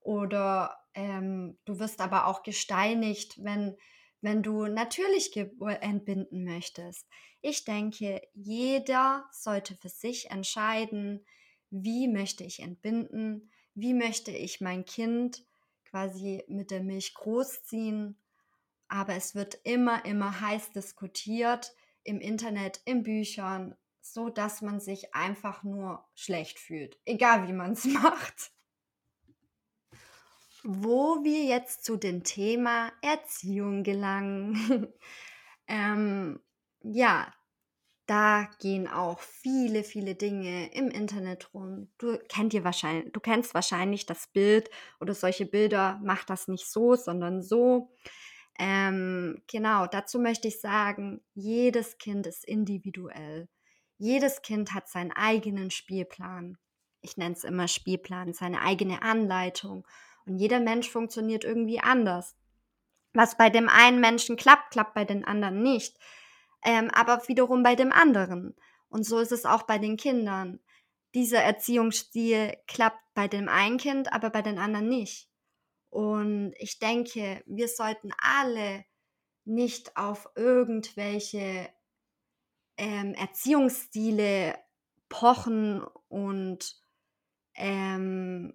Oder 0.00 0.78
ähm, 0.94 1.58
du 1.64 1.78
wirst 1.78 2.00
aber 2.00 2.26
auch 2.26 2.42
gesteinigt, 2.42 3.42
wenn, 3.42 3.76
wenn 4.20 4.42
du 4.42 4.66
natürlich 4.66 5.34
entbinden 5.34 6.44
möchtest. 6.44 7.06
Ich 7.42 7.64
denke, 7.64 8.20
jeder 8.34 9.24
sollte 9.32 9.76
für 9.76 9.88
sich 9.88 10.30
entscheiden, 10.30 11.24
wie 11.70 12.08
möchte 12.08 12.44
ich 12.44 12.60
entbinden, 12.60 13.50
wie 13.74 13.94
möchte 13.94 14.30
ich 14.30 14.60
mein 14.60 14.84
Kind 14.84 15.44
quasi 15.84 16.44
mit 16.48 16.70
der 16.70 16.82
Milch 16.82 17.14
großziehen. 17.14 18.18
Aber 18.88 19.14
es 19.14 19.34
wird 19.34 19.58
immer, 19.64 20.04
immer 20.04 20.40
heiß 20.40 20.72
diskutiert 20.72 21.72
im 22.04 22.20
Internet, 22.20 22.80
in 22.84 23.02
Büchern, 23.02 23.74
so 24.00 24.28
dass 24.28 24.62
man 24.62 24.80
sich 24.80 25.14
einfach 25.14 25.64
nur 25.64 26.06
schlecht 26.14 26.58
fühlt, 26.58 26.98
egal 27.04 27.48
wie 27.48 27.52
man 27.52 27.72
es 27.72 27.84
macht. 28.02 28.52
Wo 30.62 31.22
wir 31.22 31.44
jetzt 31.44 31.84
zu 31.84 31.96
dem 31.96 32.24
Thema 32.24 32.92
Erziehung 33.02 33.82
gelangen. 33.82 34.92
ähm, 35.68 36.40
ja, 36.82 37.32
da 38.06 38.48
gehen 38.60 38.86
auch 38.86 39.18
viele, 39.20 39.82
viele 39.82 40.14
Dinge 40.14 40.72
im 40.72 40.88
Internet 40.88 41.52
rum. 41.52 41.88
Du 41.98 42.18
kennt 42.28 42.54
ihr 42.54 42.62
wahrscheinlich, 42.62 43.12
du 43.12 43.20
kennst 43.20 43.52
wahrscheinlich 43.52 44.06
das 44.06 44.28
Bild 44.28 44.70
oder 45.00 45.12
solche 45.12 45.44
Bilder, 45.44 46.00
mach 46.04 46.24
das 46.24 46.46
nicht 46.46 46.70
so, 46.70 46.94
sondern 46.94 47.42
so. 47.42 47.92
Ähm, 48.58 49.42
genau, 49.50 49.86
dazu 49.86 50.18
möchte 50.18 50.48
ich 50.48 50.60
sagen, 50.60 51.20
jedes 51.34 51.98
Kind 51.98 52.26
ist 52.26 52.44
individuell. 52.44 53.48
Jedes 53.98 54.42
Kind 54.42 54.74
hat 54.74 54.88
seinen 54.88 55.12
eigenen 55.12 55.70
Spielplan. 55.70 56.58
Ich 57.00 57.16
nenne 57.16 57.34
es 57.34 57.44
immer 57.44 57.68
Spielplan, 57.68 58.32
seine 58.32 58.60
eigene 58.62 59.02
Anleitung. 59.02 59.86
Und 60.26 60.36
jeder 60.36 60.60
Mensch 60.60 60.90
funktioniert 60.90 61.44
irgendwie 61.44 61.80
anders. 61.80 62.34
Was 63.12 63.36
bei 63.36 63.48
dem 63.48 63.68
einen 63.68 64.00
Menschen 64.00 64.36
klappt, 64.36 64.70
klappt 64.72 64.94
bei 64.94 65.04
den 65.04 65.24
anderen 65.24 65.62
nicht 65.62 65.96
ähm, 66.66 66.90
aber 66.92 67.26
wiederum 67.28 67.62
bei 67.62 67.76
dem 67.76 67.92
anderen. 67.92 68.54
Und 68.88 69.04
so 69.04 69.20
ist 69.20 69.32
es 69.32 69.46
auch 69.46 69.62
bei 69.62 69.78
den 69.78 69.96
Kindern. 69.96 70.60
Dieser 71.14 71.40
Erziehungsstil 71.40 72.56
klappt 72.66 73.00
bei 73.14 73.28
dem 73.28 73.48
einen 73.48 73.78
Kind, 73.78 74.12
aber 74.12 74.30
bei 74.30 74.42
den 74.42 74.58
anderen 74.58 74.88
nicht. 74.88 75.30
Und 75.96 76.52
ich 76.58 76.78
denke, 76.78 77.42
wir 77.46 77.68
sollten 77.68 78.10
alle 78.18 78.84
nicht 79.46 79.96
auf 79.96 80.28
irgendwelche 80.36 81.70
ähm, 82.76 83.14
Erziehungsstile 83.14 84.58
pochen 85.08 85.82
und 86.08 86.76
ähm, 87.54 88.52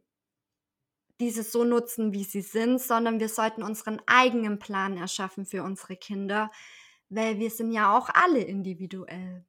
diese 1.20 1.42
so 1.42 1.64
nutzen, 1.64 2.14
wie 2.14 2.26
sie 2.26 2.42
sind, 2.42 2.80
sondern 2.80 3.20
wir 3.20 3.30
sollten 3.30 3.64
unseren 3.64 4.00
eigenen 4.06 4.60
Plan 4.60 4.96
erschaffen 4.96 5.48
für 5.48 5.64
unsere 5.64 5.96
Kinder, 5.96 6.52
weil 7.10 7.40
wir 7.40 7.50
sind 7.50 7.72
ja 7.72 7.98
auch 7.98 8.10
alle 8.14 8.44
individuell. 8.44 9.44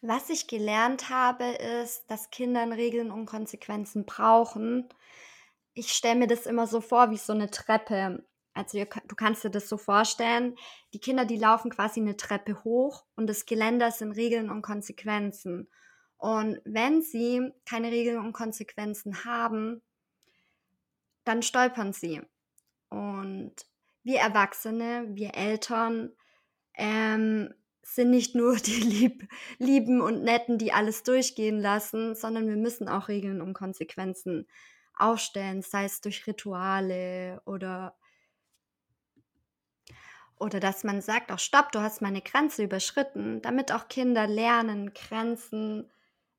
Was 0.00 0.30
ich 0.30 0.46
gelernt 0.46 1.10
habe, 1.10 1.44
ist, 1.44 2.10
dass 2.10 2.30
Kinder 2.30 2.66
Regeln 2.70 3.10
und 3.10 3.26
Konsequenzen 3.26 4.06
brauchen. 4.06 4.88
Ich 5.74 5.92
stelle 5.92 6.16
mir 6.18 6.26
das 6.26 6.46
immer 6.46 6.66
so 6.66 6.80
vor 6.80 7.10
wie 7.10 7.16
so 7.16 7.32
eine 7.32 7.50
Treppe. 7.50 8.24
Also 8.54 8.78
du 8.78 9.16
kannst 9.16 9.44
dir 9.44 9.50
das 9.50 9.68
so 9.68 9.78
vorstellen, 9.78 10.56
die 10.92 11.00
Kinder, 11.00 11.24
die 11.24 11.38
laufen 11.38 11.70
quasi 11.70 12.00
eine 12.00 12.16
Treppe 12.16 12.62
hoch 12.64 13.06
und 13.16 13.26
das 13.26 13.46
Geländer 13.46 13.90
sind 13.90 14.12
Regeln 14.12 14.50
und 14.50 14.62
Konsequenzen. 14.62 15.68
Und 16.18 16.60
wenn 16.64 17.02
sie 17.02 17.50
keine 17.64 17.90
Regeln 17.90 18.18
und 18.18 18.32
Konsequenzen 18.32 19.24
haben, 19.24 19.82
dann 21.24 21.42
stolpern 21.42 21.92
sie. 21.92 22.20
Und 22.90 23.54
wir 24.02 24.20
Erwachsene, 24.20 25.06
wir 25.08 25.34
Eltern 25.34 26.12
ähm, 26.74 27.54
sind 27.82 28.10
nicht 28.10 28.34
nur 28.34 28.56
die 28.56 28.80
Lieb 28.80 29.28
Lieben 29.58 30.00
und 30.00 30.22
Netten, 30.22 30.58
die 30.58 30.72
alles 30.72 31.02
durchgehen 31.02 31.58
lassen, 31.58 32.14
sondern 32.14 32.48
wir 32.48 32.56
müssen 32.56 32.88
auch 32.88 33.08
Regeln 33.08 33.40
und 33.40 33.54
Konsequenzen 33.54 34.46
aufstellen, 34.96 35.62
sei 35.62 35.84
es 35.84 36.00
durch 36.00 36.26
Rituale 36.26 37.42
oder 37.44 37.96
oder 40.42 40.58
dass 40.58 40.82
man 40.82 41.00
sagt, 41.00 41.30
auch 41.30 41.38
stopp, 41.38 41.70
du 41.70 41.80
hast 41.80 42.02
meine 42.02 42.20
Grenze 42.20 42.64
überschritten, 42.64 43.40
damit 43.42 43.70
auch 43.70 43.86
Kinder 43.86 44.26
lernen, 44.26 44.92
Grenzen 44.92 45.88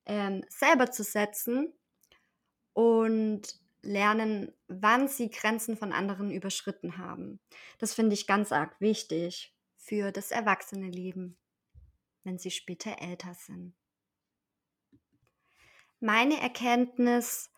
ähm, 0.06 0.44
selber 0.50 0.92
zu 0.92 1.04
setzen 1.04 1.74
und 2.74 3.44
lernen, 3.82 4.52
wann 4.68 5.08
sie 5.08 5.30
Grenzen 5.30 5.78
von 5.78 5.94
anderen 5.94 6.32
überschritten 6.32 6.98
haben. 6.98 7.40
Das 7.78 7.94
finde 7.94 8.14
ich 8.14 8.28
ganz 8.28 8.52
arg 8.52 8.80
wichtig 8.82 9.56
für 9.78 10.12
das 10.12 10.32
Erwachsene-Leben, 10.32 11.38
wenn 12.24 12.38
sie 12.38 12.52
später 12.52 13.02
älter 13.02 13.34
sind. 13.34 13.74
Meine 16.02 16.42
Erkenntnis 16.42 17.53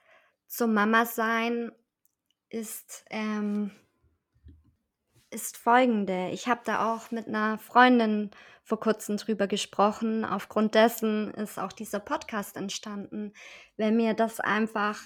zum 0.48 0.74
Mama-Sein 0.74 1.72
ist, 2.50 3.06
ähm, 3.10 3.72
ist 5.30 5.58
folgende. 5.58 6.30
Ich 6.32 6.48
habe 6.48 6.62
da 6.64 6.94
auch 6.94 7.12
mit 7.12 7.28
einer 7.28 7.58
Freundin 7.58 8.32
vor 8.64 8.80
kurzem 8.80 9.18
drüber 9.18 9.48
gesprochen. 9.48 10.26
Aufgrund 10.26 10.76
dessen 10.76 11.34
ist 11.34 11.60
auch 11.60 11.72
dieser 11.72 12.00
Podcast 12.00 12.58
entstanden, 12.58 13.34
weil 13.78 13.92
mir 13.92 14.14
das 14.14 14.40
einfach 14.40 15.00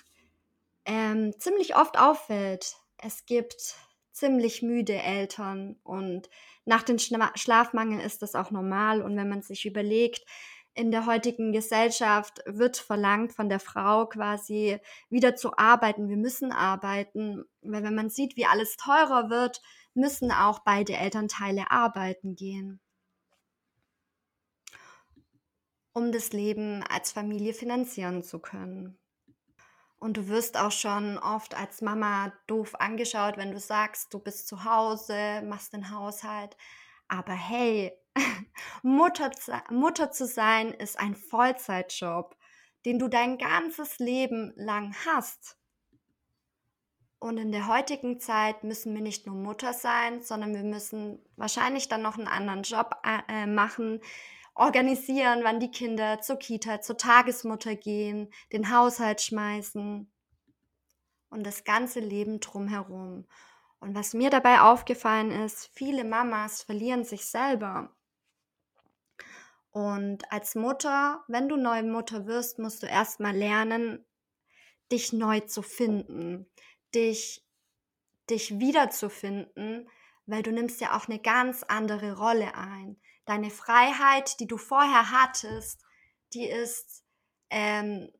ähm, 0.86 1.34
ziemlich 1.40 1.76
oft 1.76 2.00
auffällt. 2.00 2.76
Es 2.98 3.26
gibt 3.26 3.76
ziemlich 4.12 4.62
müde 4.62 4.96
Eltern 4.96 5.78
und 5.84 6.30
nach 6.66 6.84
dem 6.84 7.00
Schla 7.00 7.32
Schlafmangel 7.36 8.00
ist 8.00 8.22
das 8.22 8.36
auch 8.36 8.52
normal. 8.52 9.02
Und 9.02 9.16
wenn 9.18 9.30
man 9.30 9.42
sich 9.42 9.66
überlegt, 9.66 10.26
in 10.80 10.92
der 10.92 11.06
heutigen 11.06 11.52
Gesellschaft 11.52 12.42
wird 12.46 12.78
verlangt 12.78 13.34
von 13.34 13.50
der 13.50 13.60
Frau 13.60 14.06
quasi 14.06 14.80
wieder 15.10 15.36
zu 15.36 15.58
arbeiten. 15.58 16.08
Wir 16.08 16.16
müssen 16.16 16.54
arbeiten, 16.54 17.44
weil 17.62 17.84
wenn 17.84 17.96
man 17.96 18.10
sieht, 18.10 18.38
wie 18.38 18.46
alles 18.46 18.78
teurer 18.78 19.30
wird, 19.30 19.62
müssen 19.94 20.32
auch 20.32 20.60
beide 20.60 20.94
Elternteile 20.94 21.70
arbeiten 21.70 22.36
gehen, 22.36 22.80
um 25.92 26.14
das 26.14 26.32
Leben 26.32 26.82
als 26.90 27.12
Familie 27.12 27.54
finanzieren 27.54 28.24
zu 28.24 28.40
können. 28.40 28.98
Und 30.00 30.16
du 30.16 30.30
wirst 30.30 30.56
auch 30.56 30.72
schon 30.72 31.18
oft 31.18 31.56
als 31.56 31.82
Mama 31.82 32.32
doof 32.48 32.76
angeschaut, 32.80 33.36
wenn 33.36 33.52
du 33.52 33.60
sagst, 33.60 34.14
du 34.14 34.20
bist 34.20 34.48
zu 34.48 34.64
Hause, 34.64 35.42
machst 35.44 35.74
den 35.74 35.92
Haushalt. 35.92 36.56
Aber 37.10 37.34
hey, 37.34 37.92
Mutter, 38.84 39.32
Mutter 39.70 40.12
zu 40.12 40.26
sein 40.26 40.72
ist 40.72 40.98
ein 40.98 41.16
Vollzeitjob, 41.16 42.38
den 42.86 43.00
du 43.00 43.10
dein 43.10 43.38
ganzes 43.38 44.00
Leben 44.00 44.54
lang 44.56 44.96
hast. 45.06 45.58
Und 47.20 47.38
in 47.38 47.52
der 47.52 47.68
heutigen 47.68 48.22
Zeit 48.22 48.64
müssen 48.64 48.94
wir 48.94 49.02
nicht 49.02 49.28
nur 49.28 49.36
Mutter 49.36 49.74
sein, 49.74 50.22
sondern 50.22 50.56
wir 50.56 50.64
müssen 50.64 51.20
wahrscheinlich 51.36 51.90
dann 51.90 52.02
noch 52.02 52.18
einen 52.18 52.30
anderen 52.30 52.64
Job 52.64 52.96
äh, 53.04 53.46
machen, 53.46 54.00
organisieren, 54.56 55.42
wann 55.44 55.60
die 55.60 55.72
Kinder 55.72 56.22
zur 56.22 56.38
Kita, 56.38 56.80
zur 56.80 56.98
Tagesmutter 56.98 57.76
gehen, 57.76 58.32
den 58.54 58.74
Haushalt 58.74 59.22
schmeißen 59.22 60.10
und 61.30 61.46
das 61.46 61.66
ganze 61.66 62.00
Leben 62.00 62.40
drumherum. 62.40 63.26
Und 63.80 63.96
was 63.96 64.14
mir 64.14 64.30
dabei 64.30 64.62
aufgefallen 64.62 65.32
ist, 65.32 65.70
viele 65.74 66.04
Mamas 66.04 66.64
verlieren 66.64 67.04
sich 67.04 67.26
selber. 67.26 67.96
Und 69.72 70.30
als 70.32 70.56
Mutter, 70.56 71.24
wenn 71.28 71.48
du 71.48 71.56
neue 71.56 71.84
Mutter 71.84 72.26
wirst, 72.26 72.60
musst 72.60 72.84
du 72.84 72.88
erstmal 72.88 73.36
lernen, 73.36 74.06
dich 74.92 75.14
neu 75.14 75.42
zu 75.42 75.62
finden, 75.62 76.50
dich, 76.94 77.46
dich 78.30 78.60
wiederzufinden, 78.60 79.90
weil 80.26 80.44
du 80.44 80.52
nimmst 80.52 80.82
ja 80.82 80.98
auch 80.98 81.08
eine 81.08 81.20
ganz 81.20 81.64
andere 81.64 82.18
Rolle 82.18 82.56
ein 82.56 83.00
deine 83.30 83.52
Freiheit, 83.52 84.40
die 84.40 84.48
du 84.48 84.58
vorher 84.58 85.12
hattest, 85.12 85.84
die 86.34 86.48
ist 86.48 87.06
ähm, 87.52 88.12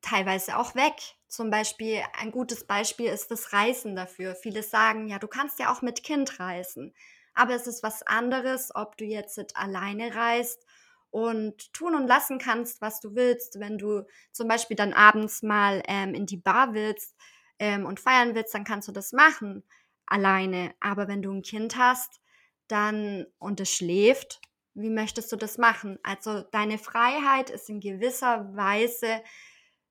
teilweise 0.00 0.58
auch 0.58 0.74
weg. 0.74 1.00
Zum 1.28 1.50
Beispiel, 1.50 2.02
ein 2.18 2.30
gutes 2.32 2.66
Beispiel 2.66 3.06
ist 3.06 3.30
das 3.30 3.52
Reisen 3.52 3.94
dafür. 3.94 4.34
Viele 4.34 4.62
sagen, 4.62 5.08
ja, 5.08 5.18
du 5.18 5.28
kannst 5.28 5.58
ja 5.58 5.72
auch 5.72 5.82
mit 5.82 6.02
Kind 6.02 6.40
reisen. 6.40 6.94
Aber 7.34 7.54
es 7.54 7.66
ist 7.66 7.82
was 7.82 8.02
anderes, 8.02 8.70
ob 8.74 8.96
du 8.96 9.04
jetzt 9.04 9.56
alleine 9.56 10.14
reist 10.14 10.64
und 11.10 11.72
tun 11.72 11.94
und 11.94 12.06
lassen 12.06 12.38
kannst, 12.38 12.80
was 12.80 13.00
du 13.00 13.14
willst. 13.14 13.60
Wenn 13.60 13.78
du 13.78 14.04
zum 14.32 14.48
Beispiel 14.48 14.76
dann 14.76 14.92
abends 14.92 15.42
mal 15.42 15.82
ähm, 15.86 16.14
in 16.14 16.26
die 16.26 16.36
Bar 16.36 16.74
willst 16.74 17.14
ähm, 17.58 17.86
und 17.86 18.00
feiern 18.00 18.34
willst, 18.34 18.54
dann 18.54 18.64
kannst 18.64 18.88
du 18.88 18.92
das 18.92 19.12
machen 19.12 19.64
alleine. 20.06 20.74
Aber 20.80 21.08
wenn 21.08 21.22
du 21.22 21.30
ein 21.32 21.42
Kind 21.42 21.76
hast, 21.76 22.20
dann 22.66 23.26
und 23.38 23.60
es 23.60 23.70
schläft, 23.70 24.40
wie 24.74 24.90
möchtest 24.90 25.32
du 25.32 25.36
das 25.36 25.58
machen? 25.58 25.98
Also 26.02 26.42
deine 26.52 26.78
Freiheit 26.78 27.50
ist 27.50 27.68
in 27.68 27.80
gewisser 27.80 28.54
Weise 28.54 29.22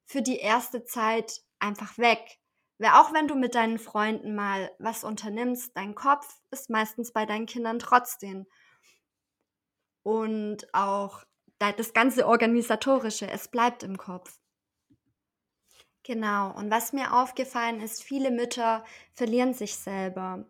für 0.08 0.24
die 0.24 0.38
erste 0.38 0.84
Zeit 0.84 1.44
einfach 1.60 1.98
weg. 2.00 2.40
Weil 2.80 2.92
auch 2.92 3.14
wenn 3.14 3.28
du 3.28 3.36
mit 3.36 3.56
deinen 3.56 3.80
Freunden 3.80 4.36
mal 4.36 4.72
was 4.80 5.04
unternimmst, 5.04 5.76
dein 5.76 5.96
Kopf 5.96 6.42
ist 6.52 6.70
meistens 6.70 7.12
bei 7.12 7.26
deinen 7.26 7.46
Kindern 7.46 7.80
trotzdem 7.80 8.48
und 10.04 10.74
auch 10.74 11.24
das 11.60 11.92
ganze 11.94 12.28
Organisatorische, 12.28 13.30
es 13.30 13.50
bleibt 13.50 13.84
im 13.84 13.98
Kopf. 13.98 14.40
Genau, 16.04 16.56
und 16.56 16.72
was 16.72 16.94
mir 16.94 17.14
aufgefallen 17.14 17.82
ist, 17.82 18.02
viele 18.04 18.32
Mütter 18.32 18.86
verlieren 19.16 19.54
sich 19.54 19.76
selber. 19.76 20.46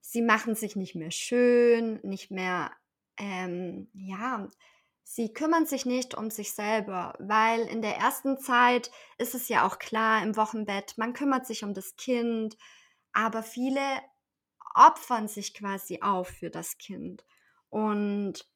Sie 0.00 0.22
machen 0.22 0.54
sich 0.54 0.76
nicht 0.76 0.94
mehr 0.94 1.10
schön, 1.10 2.00
nicht 2.02 2.30
mehr, 2.30 2.70
ähm, 3.18 3.90
ja, 3.92 4.48
sie 5.08 5.32
kümmern 5.32 5.64
sich 5.64 5.86
nicht 5.86 6.14
um 6.14 6.28
sich 6.30 6.52
selber, 6.52 7.14
weil 7.18 7.60
in 7.62 7.80
der 7.80 7.96
ersten 7.96 8.36
Zeit 8.38 8.90
ist 9.16 9.34
es 9.34 9.48
ja 9.48 9.66
auch 9.66 9.78
klar 9.78 10.22
im 10.22 10.36
Wochenbett, 10.36 10.98
man 10.98 11.14
kümmert 11.14 11.46
sich 11.46 11.64
um 11.64 11.72
das 11.72 11.96
Kind, 11.96 12.58
aber 13.14 13.42
viele 13.42 13.80
opfern 14.74 15.26
sich 15.26 15.54
quasi 15.54 16.00
auf 16.02 16.28
für 16.28 16.50
das 16.50 16.76
Kind. 16.76 17.24
Und 17.70 18.46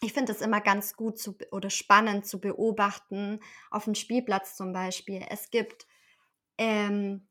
ich 0.00 0.12
finde 0.12 0.30
es 0.30 0.42
immer 0.42 0.60
ganz 0.60 0.94
gut 0.94 1.18
zu, 1.18 1.36
oder 1.50 1.70
spannend 1.70 2.24
zu 2.24 2.40
beobachten, 2.40 3.40
auf 3.72 3.84
dem 3.84 3.96
Spielplatz 3.96 4.54
zum 4.54 4.72
Beispiel. 4.72 5.26
Es 5.28 5.50
gibt, 5.50 5.88
ähm, 6.56 7.26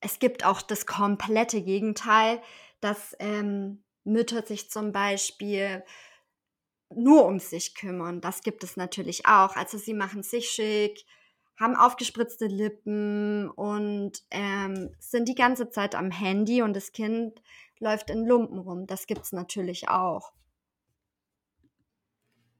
es 0.00 0.18
gibt 0.18 0.44
auch 0.44 0.62
das 0.62 0.84
komplette 0.84 1.62
Gegenteil, 1.62 2.42
dass 2.80 3.14
ähm, 3.20 3.84
Mütter 4.02 4.44
sich 4.44 4.68
zum 4.68 4.90
Beispiel 4.90 5.84
nur 6.96 7.26
um 7.26 7.38
sich 7.38 7.74
kümmern. 7.74 8.20
Das 8.20 8.42
gibt 8.42 8.64
es 8.64 8.76
natürlich 8.76 9.26
auch. 9.26 9.56
Also 9.56 9.78
sie 9.78 9.94
machen 9.94 10.22
sich 10.22 10.48
schick, 10.48 11.04
haben 11.58 11.76
aufgespritzte 11.76 12.46
Lippen 12.46 13.48
und 13.50 14.22
ähm, 14.30 14.94
sind 14.98 15.28
die 15.28 15.34
ganze 15.34 15.70
Zeit 15.70 15.94
am 15.94 16.10
Handy 16.10 16.62
und 16.62 16.74
das 16.74 16.92
Kind 16.92 17.40
läuft 17.78 18.10
in 18.10 18.26
Lumpen 18.26 18.58
rum. 18.58 18.86
Das 18.86 19.06
gibt 19.06 19.22
es 19.22 19.32
natürlich 19.32 19.88
auch. 19.88 20.32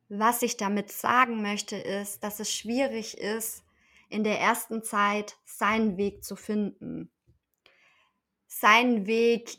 Was 0.09 0.42
ich 0.42 0.57
damit 0.57 0.92
sagen 0.92 1.42
möchte, 1.42 1.77
ist, 1.77 2.23
dass 2.23 2.38
es 2.38 2.53
schwierig 2.53 3.18
ist, 3.18 3.64
in 4.11 4.23
der 4.23 4.38
ersten 4.38 4.83
Zeit 4.83 5.37
seinen 5.44 5.97
Weg 5.97 6.23
zu 6.23 6.37
finden. 6.37 7.11
Seinen 8.47 9.07
Weg 9.07 9.59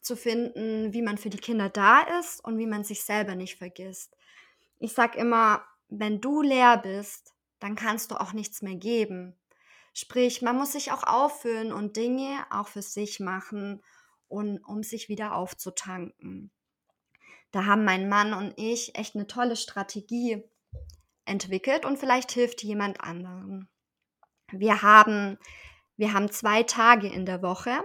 zu 0.00 0.16
finden, 0.16 0.92
wie 0.92 1.02
man 1.02 1.18
für 1.18 1.30
die 1.30 1.38
Kinder 1.38 1.68
da 1.68 2.00
ist 2.20 2.42
und 2.44 2.58
wie 2.58 2.66
man 2.66 2.84
sich 2.84 3.02
selber 3.02 3.34
nicht 3.34 3.56
vergisst. 3.56 4.16
Ich 4.78 4.92
sage 4.92 5.18
immer, 5.18 5.64
wenn 5.88 6.20
du 6.20 6.42
leer 6.42 6.78
bist, 6.78 7.34
dann 7.58 7.74
kannst 7.74 8.10
du 8.10 8.16
auch 8.16 8.32
nichts 8.32 8.62
mehr 8.62 8.76
geben. 8.76 9.36
Sprich, 9.92 10.40
man 10.40 10.56
muss 10.56 10.72
sich 10.72 10.92
auch 10.92 11.02
auffüllen 11.02 11.72
und 11.72 11.96
Dinge 11.96 12.46
auch 12.50 12.68
für 12.68 12.82
sich 12.82 13.20
machen, 13.20 13.82
und, 14.28 14.60
um 14.60 14.84
sich 14.84 15.08
wieder 15.08 15.34
aufzutanken 15.34 16.52
da 17.50 17.66
haben 17.66 17.84
mein 17.84 18.08
Mann 18.08 18.32
und 18.32 18.54
ich 18.56 18.96
echt 18.96 19.14
eine 19.14 19.26
tolle 19.26 19.56
Strategie 19.56 20.42
entwickelt 21.24 21.84
und 21.84 21.98
vielleicht 21.98 22.32
hilft 22.32 22.62
jemand 22.62 23.00
anderen. 23.00 23.68
Wir 24.52 24.82
haben, 24.82 25.38
wir 25.96 26.12
haben 26.12 26.30
zwei 26.30 26.62
Tage 26.62 27.08
in 27.08 27.26
der 27.26 27.42
Woche, 27.42 27.82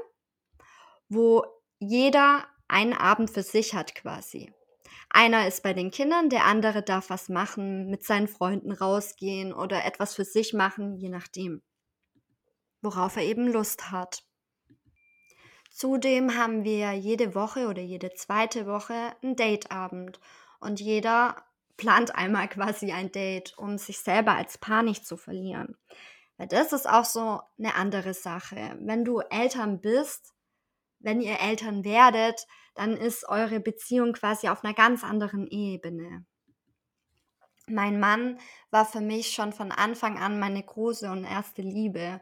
wo 1.10 1.44
jeder 1.88 2.46
einen 2.68 2.94
Abend 2.94 3.30
für 3.30 3.44
sich 3.44 3.74
hat 3.74 3.96
quasi. 3.96 4.52
Einer 5.10 5.48
ist 5.48 5.64
bei 5.64 5.74
den 5.74 5.92
Kindern, 5.92 6.30
der 6.30 6.46
andere 6.46 6.82
darf 6.82 7.10
was 7.10 7.30
machen, 7.30 7.90
mit 7.90 8.04
seinen 8.04 8.28
Freunden 8.28 8.72
rausgehen 8.72 9.54
oder 9.54 9.86
etwas 9.86 10.16
für 10.16 10.26
sich 10.26 10.54
machen, 10.54 10.98
je 10.98 11.10
nachdem, 11.10 11.62
worauf 12.82 13.16
er 13.16 13.24
eben 13.24 13.48
Lust 13.48 13.92
hat. 13.92 14.24
Zudem 15.72 16.38
haben 16.38 16.64
wir 16.64 16.94
jede 16.94 17.36
Woche 17.36 17.68
oder 17.68 17.82
jede 17.82 18.14
zweite 18.14 18.66
Woche 18.66 19.14
einen 19.22 19.36
Dateabend 19.36 20.20
und 20.60 20.80
jeder 20.80 21.44
plant 21.78 22.16
einmal 22.16 22.48
quasi 22.50 22.92
ein 22.92 23.12
Date, 23.12 23.58
um 23.58 23.78
sich 23.78 24.00
selber 24.00 24.34
als 24.34 24.58
Paar 24.58 24.84
nicht 24.84 25.06
zu 25.06 25.18
verlieren. 25.18 25.78
Weil 26.38 26.48
das 26.48 26.74
ist 26.74 26.90
auch 26.90 27.06
so 27.06 27.42
eine 27.58 27.76
andere 27.76 28.14
Sache. 28.14 28.78
Wenn 28.82 29.06
du 29.06 29.20
Eltern 29.20 29.80
bist, 29.80 30.35
wenn 31.00 31.22
ihr 31.22 31.40
Eltern 31.40 31.84
werdet, 31.84 32.46
dann 32.76 32.98
ist 32.98 33.28
eure 33.28 33.60
Beziehung 33.60 34.14
quasi 34.14 34.50
auf 34.50 34.64
einer 34.64 34.74
ganz 34.74 35.04
anderen 35.04 35.48
Ebene. 35.48 36.26
Mein 37.68 38.00
Mann 38.00 38.40
war 38.70 38.86
für 38.86 39.02
mich 39.02 39.32
schon 39.32 39.52
von 39.52 39.72
Anfang 39.72 40.20
an 40.20 40.40
meine 40.40 40.62
große 40.62 41.10
und 41.10 41.24
erste 41.24 41.64
Liebe. 41.64 42.22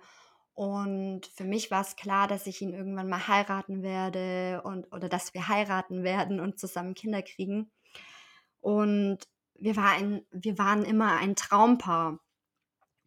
Und 0.53 1.25
für 1.25 1.43
mich 1.43 1.71
war 1.71 1.81
es 1.81 1.95
klar, 1.95 2.27
dass 2.27 2.47
ich 2.47 2.61
ihn 2.61 2.73
irgendwann 2.73 3.09
mal 3.09 3.27
heiraten 3.27 3.81
werde 3.81 4.61
und 4.63 4.93
oder 4.93 5.09
dass 5.09 5.33
wir 5.33 5.47
heiraten 5.47 6.03
werden 6.03 6.39
und 6.39 6.59
zusammen 6.59 6.93
Kinder 6.93 7.23
kriegen. 7.23 7.71
Und 8.61 9.17
wir, 9.55 9.75
war 9.75 9.93
ein, 9.93 10.25
wir 10.31 10.57
waren 10.57 10.85
immer 10.85 11.17
ein 11.17 11.35
Traumpaar. 11.35 12.19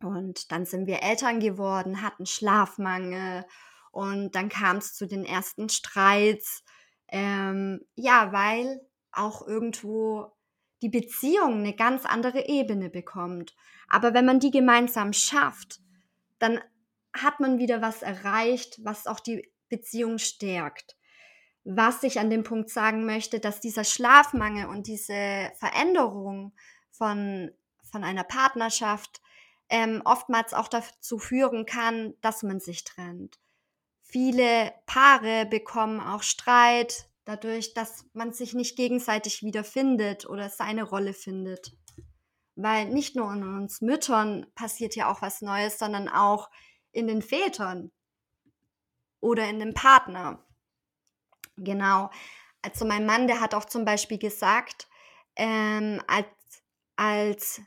Und 0.02 0.52
dann 0.52 0.66
sind 0.66 0.86
wir 0.86 1.02
Eltern 1.02 1.40
geworden, 1.40 2.02
hatten 2.02 2.26
Schlafmangel 2.26 3.46
und 3.96 4.34
dann 4.34 4.50
kam 4.50 4.76
es 4.76 4.92
zu 4.92 5.06
den 5.06 5.24
ersten 5.24 5.70
Streits. 5.70 6.62
Ähm, 7.08 7.80
ja, 7.94 8.30
weil 8.30 8.86
auch 9.10 9.48
irgendwo 9.48 10.36
die 10.82 10.90
Beziehung 10.90 11.60
eine 11.60 11.74
ganz 11.74 12.04
andere 12.04 12.46
Ebene 12.46 12.90
bekommt. 12.90 13.56
Aber 13.88 14.12
wenn 14.12 14.26
man 14.26 14.38
die 14.38 14.50
gemeinsam 14.50 15.14
schafft, 15.14 15.80
dann 16.38 16.60
hat 17.14 17.40
man 17.40 17.58
wieder 17.58 17.80
was 17.80 18.02
erreicht, 18.02 18.78
was 18.84 19.06
auch 19.06 19.18
die 19.18 19.50
Beziehung 19.70 20.18
stärkt. 20.18 20.98
Was 21.64 22.02
ich 22.02 22.20
an 22.20 22.28
dem 22.28 22.42
Punkt 22.42 22.68
sagen 22.68 23.06
möchte, 23.06 23.40
dass 23.40 23.60
dieser 23.60 23.84
Schlafmangel 23.84 24.66
und 24.66 24.88
diese 24.88 25.50
Veränderung 25.58 26.52
von, 26.90 27.50
von 27.90 28.04
einer 28.04 28.24
Partnerschaft 28.24 29.22
ähm, 29.70 30.02
oftmals 30.04 30.52
auch 30.52 30.68
dazu 30.68 31.16
führen 31.18 31.64
kann, 31.64 32.12
dass 32.20 32.42
man 32.42 32.60
sich 32.60 32.84
trennt. 32.84 33.38
Viele 34.08 34.72
Paare 34.86 35.46
bekommen 35.46 36.00
auch 36.00 36.22
Streit 36.22 37.08
dadurch, 37.24 37.74
dass 37.74 38.06
man 38.12 38.32
sich 38.32 38.54
nicht 38.54 38.76
gegenseitig 38.76 39.42
wiederfindet 39.42 40.26
oder 40.26 40.48
seine 40.48 40.84
Rolle 40.84 41.12
findet. 41.12 41.76
Weil 42.54 42.86
nicht 42.86 43.16
nur 43.16 43.32
in 43.32 43.42
uns 43.42 43.80
Müttern 43.80 44.46
passiert 44.54 44.94
ja 44.94 45.10
auch 45.10 45.22
was 45.22 45.42
Neues, 45.42 45.78
sondern 45.78 46.08
auch 46.08 46.48
in 46.92 47.08
den 47.08 47.20
Vätern 47.20 47.90
oder 49.20 49.48
in 49.50 49.58
dem 49.58 49.74
Partner. 49.74 50.46
Genau. 51.56 52.10
Also 52.62 52.84
mein 52.86 53.06
Mann, 53.06 53.26
der 53.26 53.40
hat 53.40 53.54
auch 53.54 53.64
zum 53.64 53.84
Beispiel 53.84 54.18
gesagt, 54.18 54.88
ähm, 55.34 56.00
als, 56.06 56.28
als 56.94 57.60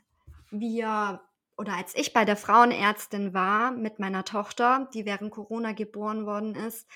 wir 0.50 1.20
oder 1.60 1.74
als 1.74 1.94
ich 1.94 2.14
bei 2.14 2.24
der 2.24 2.36
Frauenärztin 2.36 3.34
war 3.34 3.70
mit 3.70 3.98
meiner 3.98 4.24
Tochter, 4.24 4.88
die 4.94 5.04
während 5.04 5.30
Corona 5.30 5.72
geboren 5.72 6.24
worden 6.24 6.54
ist, 6.54 6.88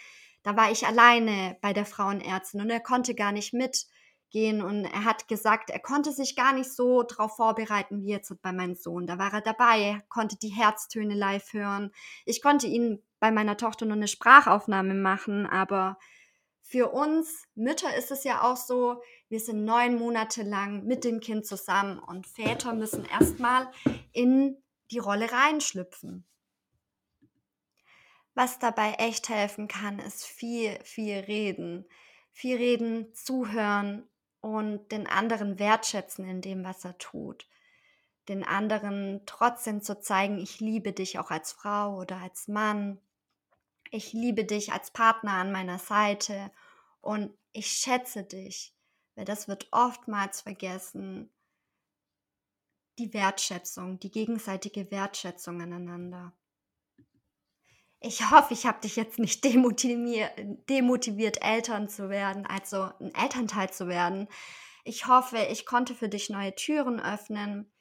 da 0.42 0.56
war 0.56 0.72
ich 0.72 0.86
alleine 0.86 1.58
bei 1.60 1.74
der 1.74 1.84
Frauenärztin 1.84 2.62
und 2.62 2.70
er 2.70 2.80
konnte 2.80 3.14
gar 3.14 3.30
nicht 3.30 3.52
mit 3.52 3.86
gehen. 4.30 4.62
Und 4.62 4.86
er 4.86 5.04
hat 5.04 5.28
gesagt, 5.28 5.68
er 5.68 5.80
konnte 5.80 6.12
sich 6.12 6.34
gar 6.34 6.54
nicht 6.54 6.72
so 6.72 7.02
darauf 7.02 7.36
vorbereiten 7.36 8.00
wie 8.02 8.08
jetzt 8.08 8.34
bei 8.40 8.52
meinem 8.52 8.74
Sohn. 8.74 9.06
Da 9.06 9.18
war 9.18 9.32
er 9.34 9.42
dabei, 9.42 10.02
konnte 10.08 10.36
die 10.36 10.48
Herztöne 10.48 11.14
live 11.14 11.52
hören. 11.52 11.92
Ich 12.24 12.42
konnte 12.42 12.66
ihn 12.66 13.02
bei 13.20 13.30
meiner 13.30 13.58
Tochter 13.58 13.84
nur 13.84 13.96
eine 13.96 14.08
Sprachaufnahme 14.08 14.94
machen, 14.94 15.46
aber 15.46 15.98
für 16.66 16.90
uns 16.90 17.44
Mütter 17.54 17.94
ist 17.94 18.10
es 18.10 18.24
ja 18.24 18.42
auch 18.42 18.56
so, 18.56 19.02
wir 19.28 19.38
sind 19.38 19.64
neun 19.64 19.98
Monate 19.98 20.42
lang 20.42 20.84
mit 20.84 21.04
dem 21.04 21.20
Kind 21.20 21.46
zusammen 21.46 21.98
und 21.98 22.26
Väter 22.26 22.72
müssen 22.72 23.04
erstmal 23.04 23.70
in 24.12 24.56
die 24.90 24.98
Rolle 24.98 25.30
reinschlüpfen. 25.30 26.26
Was 28.34 28.58
dabei 28.58 28.94
echt 28.94 29.28
helfen 29.28 29.68
kann, 29.68 29.98
ist 29.98 30.24
viel, 30.24 30.78
viel 30.82 31.18
reden. 31.18 31.86
Viel 32.32 32.56
reden, 32.56 33.14
zuhören 33.14 34.08
und 34.40 34.90
den 34.90 35.06
anderen 35.06 35.58
wertschätzen 35.58 36.26
in 36.26 36.40
dem, 36.40 36.64
was 36.64 36.84
er 36.84 36.96
tut. 36.98 37.46
den 38.28 38.42
anderen 38.42 39.22
trotzdem 39.26 39.82
zu 39.82 40.00
zeigen, 40.00 40.38
ich 40.38 40.60
liebe 40.60 40.92
dich 40.92 41.18
auch 41.18 41.30
als 41.30 41.52
Frau 41.52 41.98
oder 41.98 42.18
als 42.18 42.48
Mann. 42.48 42.98
Ich 43.94 44.12
liebe 44.12 44.44
dich 44.44 44.72
als 44.72 44.90
Partner 44.90 45.34
an 45.34 45.52
meiner 45.52 45.78
Seite 45.78 46.50
und 47.00 47.32
ich 47.52 47.68
schätze 47.68 48.24
dich, 48.24 48.74
weil 49.14 49.24
das 49.24 49.46
wird 49.46 49.68
oftmals 49.70 50.40
vergessen. 50.40 51.32
Die 52.98 53.14
Wertschätzung, 53.14 54.00
die 54.00 54.10
gegenseitige 54.10 54.90
Wertschätzung 54.90 55.62
aneinander. 55.62 56.32
Ich 58.00 58.32
hoffe, 58.32 58.52
ich 58.52 58.66
habe 58.66 58.80
dich 58.80 58.96
jetzt 58.96 59.20
nicht 59.20 59.44
demotiviert, 59.44 60.32
demotiviert, 60.68 61.40
Eltern 61.40 61.88
zu 61.88 62.10
werden, 62.10 62.46
also 62.46 62.90
ein 62.98 63.14
Elternteil 63.14 63.72
zu 63.72 63.86
werden. 63.86 64.26
Ich 64.82 65.06
hoffe, 65.06 65.38
ich 65.38 65.66
konnte 65.66 65.94
für 65.94 66.08
dich 66.08 66.30
neue 66.30 66.56
Türen 66.56 66.98
öffnen. 66.98 67.72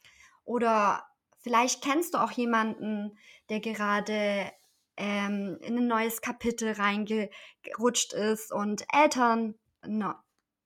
Oder 0.43 1.08
vielleicht 1.39 1.84
kennst 1.84 2.13
du 2.13 2.19
auch 2.19 2.32
jemanden, 2.32 3.17
der 3.49 3.62
gerade 3.62 4.52
ähm, 4.97 5.58
in 5.62 5.77
ein 5.77 5.88
neues 5.88 6.21
Kapitel 6.21 6.73
reingerutscht 6.73 8.13
ist 8.13 8.51
und 8.51 8.86
Eltern, 8.93 9.56
no, 9.86 10.13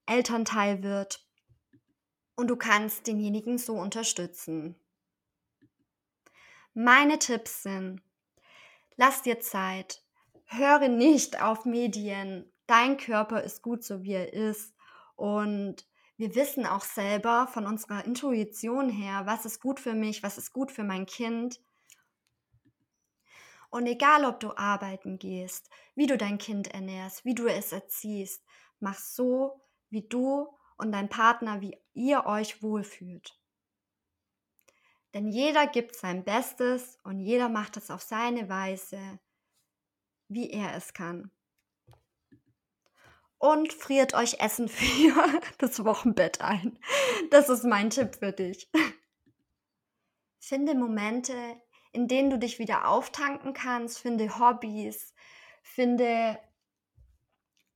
Elternteil 0.05 0.83
wird. 0.83 1.25
Und 2.35 2.47
du 2.49 2.55
kannst 2.55 3.07
denjenigen 3.07 3.57
so 3.57 3.73
unterstützen. 3.73 4.75
Meine 6.73 7.17
Tipps 7.17 7.63
sind, 7.63 8.01
Lass 8.99 9.21
dir 9.21 9.39
Zeit. 9.39 10.01
Höre 10.45 10.87
nicht 10.87 11.39
auf 11.39 11.65
Medien. 11.65 12.51
Dein 12.65 12.97
Körper 12.97 13.43
ist 13.43 13.61
gut 13.61 13.83
so, 13.83 14.01
wie 14.01 14.13
er 14.13 14.33
ist. 14.33 14.73
Und 15.15 15.85
wir 16.17 16.33
wissen 16.33 16.65
auch 16.65 16.83
selber 16.83 17.47
von 17.47 17.67
unserer 17.67 18.05
Intuition 18.05 18.89
her, 18.89 19.21
was 19.25 19.45
ist 19.45 19.61
gut 19.61 19.79
für 19.79 19.93
mich, 19.93 20.23
was 20.23 20.39
ist 20.39 20.51
gut 20.51 20.71
für 20.71 20.83
mein 20.83 21.05
Kind. 21.05 21.61
Und 23.69 23.85
egal, 23.85 24.25
ob 24.25 24.39
du 24.39 24.55
arbeiten 24.55 25.19
gehst, 25.19 25.69
wie 25.95 26.07
du 26.07 26.17
dein 26.17 26.37
Kind 26.37 26.67
ernährst, 26.73 27.25
wie 27.25 27.35
du 27.35 27.47
es 27.47 27.71
erziehst, 27.71 28.43
mach 28.79 28.97
so, 28.97 29.61
wie 29.89 30.07
du 30.07 30.47
und 30.77 30.91
dein 30.91 31.09
Partner, 31.09 31.61
wie 31.61 31.77
ihr 31.93 32.25
euch 32.25 32.61
wohlfühlt. 32.61 33.37
Denn 35.13 35.27
jeder 35.27 35.67
gibt 35.67 35.95
sein 35.95 36.23
Bestes 36.23 36.97
und 37.03 37.19
jeder 37.19 37.49
macht 37.49 37.77
es 37.77 37.89
auf 37.89 38.01
seine 38.01 38.49
Weise, 38.49 39.19
wie 40.27 40.51
er 40.51 40.75
es 40.75 40.93
kann. 40.93 41.31
Und 43.39 43.71
friert 43.71 44.13
euch 44.13 44.39
Essen 44.39 44.67
für 44.69 45.41
das 45.57 45.83
Wochenbett 45.83 46.41
ein. 46.41 46.79
Das 47.31 47.49
ist 47.49 47.63
mein 47.63 47.89
Tipp 47.89 48.15
für 48.15 48.31
dich. 48.31 48.69
Finde 50.39 50.75
Momente, 50.75 51.61
in 51.91 52.07
denen 52.07 52.29
du 52.29 52.37
dich 52.37 52.59
wieder 52.59 52.87
auftanken 52.87 53.53
kannst. 53.53 53.99
Finde 53.99 54.39
Hobbys, 54.39 55.13
finde 55.61 56.39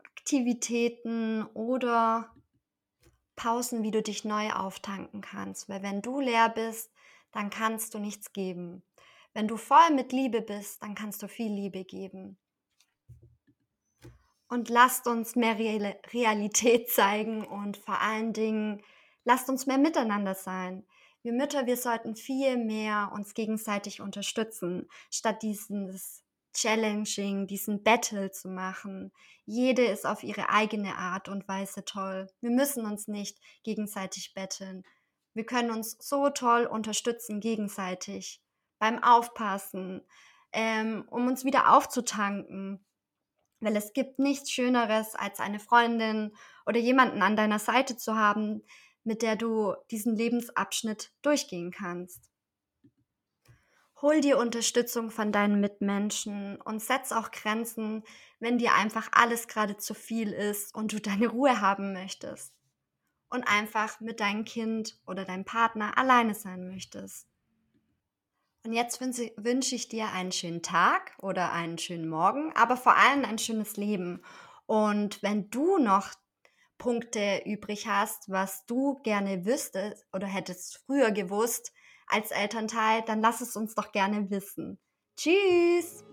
Aktivitäten 0.03 1.45
oder 1.53 2.33
Pausen, 3.35 3.83
wie 3.83 3.91
du 3.91 4.01
dich 4.01 4.23
neu 4.23 4.51
auftanken 4.51 5.21
kannst. 5.21 5.67
Weil 5.67 5.81
wenn 5.81 6.01
du 6.01 6.19
leer 6.19 6.49
bist, 6.49 6.91
dann 7.31 7.49
kannst 7.49 7.93
du 7.93 7.99
nichts 7.99 8.33
geben. 8.33 8.83
Wenn 9.33 9.47
du 9.47 9.57
voll 9.57 9.91
mit 9.95 10.11
Liebe 10.11 10.41
bist, 10.41 10.83
dann 10.83 10.95
kannst 10.95 11.23
du 11.23 11.27
viel 11.27 11.51
Liebe 11.51 11.85
geben. 11.85 12.37
Und 14.47 14.69
lasst 14.69 15.07
uns 15.07 15.35
mehr 15.35 15.57
Realität 15.57 16.89
zeigen 16.91 17.45
und 17.45 17.77
vor 17.77 18.01
allen 18.01 18.33
Dingen 18.33 18.83
lasst 19.23 19.49
uns 19.49 19.65
mehr 19.65 19.77
miteinander 19.77 20.35
sein. 20.35 20.85
Wir 21.23 21.33
Mütter, 21.33 21.67
wir 21.67 21.77
sollten 21.77 22.15
viel 22.15 22.57
mehr 22.57 23.11
uns 23.13 23.33
gegenseitig 23.35 24.01
unterstützen, 24.01 24.89
statt 25.11 25.43
dieses 25.43 26.23
Challenging, 26.53 27.47
diesen 27.47 27.83
Battle 27.83 28.31
zu 28.31 28.49
machen. 28.49 29.11
Jede 29.45 29.85
ist 29.85 30.05
auf 30.05 30.23
ihre 30.23 30.49
eigene 30.49 30.95
Art 30.95 31.29
und 31.29 31.47
Weise 31.47 31.85
toll. 31.85 32.27
Wir 32.41 32.49
müssen 32.49 32.85
uns 32.85 33.07
nicht 33.07 33.37
gegenseitig 33.63 34.33
betteln. 34.33 34.83
Wir 35.33 35.45
können 35.45 35.71
uns 35.71 35.95
so 35.99 36.29
toll 36.29 36.65
unterstützen 36.65 37.39
gegenseitig 37.39 38.41
beim 38.79 39.01
Aufpassen, 39.01 40.01
ähm, 40.51 41.05
um 41.09 41.27
uns 41.27 41.45
wieder 41.45 41.73
aufzutanken. 41.73 42.83
Weil 43.59 43.75
es 43.75 43.93
gibt 43.93 44.17
nichts 44.17 44.51
Schöneres, 44.51 45.15
als 45.15 45.39
eine 45.39 45.59
Freundin 45.59 46.35
oder 46.65 46.79
jemanden 46.79 47.21
an 47.21 47.35
deiner 47.35 47.59
Seite 47.59 47.95
zu 47.95 48.15
haben, 48.15 48.63
mit 49.03 49.21
der 49.21 49.35
du 49.35 49.75
diesen 49.89 50.15
Lebensabschnitt 50.15 51.11
durchgehen 51.21 51.71
kannst. 51.71 52.29
Hol 54.01 54.19
dir 54.19 54.39
Unterstützung 54.39 55.11
von 55.11 55.31
deinen 55.31 55.59
Mitmenschen 55.59 56.59
und 56.61 56.81
setz 56.81 57.11
auch 57.11 57.29
Grenzen, 57.29 58.03
wenn 58.39 58.57
dir 58.57 58.73
einfach 58.73 59.09
alles 59.11 59.47
gerade 59.47 59.77
zu 59.77 59.93
viel 59.93 60.31
ist 60.31 60.73
und 60.73 60.91
du 60.91 60.99
deine 60.99 61.27
Ruhe 61.27 61.61
haben 61.61 61.93
möchtest 61.93 62.53
und 63.29 63.47
einfach 63.47 63.99
mit 63.99 64.19
deinem 64.19 64.43
Kind 64.43 64.99
oder 65.05 65.23
deinem 65.23 65.45
Partner 65.45 65.97
alleine 65.97 66.33
sein 66.33 66.67
möchtest. 66.67 67.27
Und 68.63 68.73
jetzt 68.73 69.01
wünsche 69.01 69.75
ich 69.75 69.87
dir 69.87 70.11
einen 70.11 70.31
schönen 70.31 70.61
Tag 70.61 71.13
oder 71.17 71.51
einen 71.51 71.77
schönen 71.77 72.07
Morgen, 72.07 72.51
aber 72.55 72.77
vor 72.77 72.95
allem 72.95 73.25
ein 73.25 73.39
schönes 73.39 73.75
Leben. 73.77 74.23
Und 74.67 75.23
wenn 75.23 75.49
du 75.49 75.79
noch 75.79 76.13
Punkte 76.81 77.43
übrig 77.45 77.87
hast, 77.87 78.27
was 78.27 78.65
du 78.65 78.99
gerne 79.03 79.45
wüsstest 79.45 80.03
oder 80.13 80.25
hättest 80.25 80.81
früher 80.83 81.11
gewusst 81.11 81.71
als 82.07 82.31
Elternteil, 82.31 83.03
dann 83.05 83.21
lass 83.21 83.39
es 83.39 83.55
uns 83.55 83.75
doch 83.75 83.91
gerne 83.91 84.31
wissen. 84.31 84.79
Tschüss! 85.15 86.03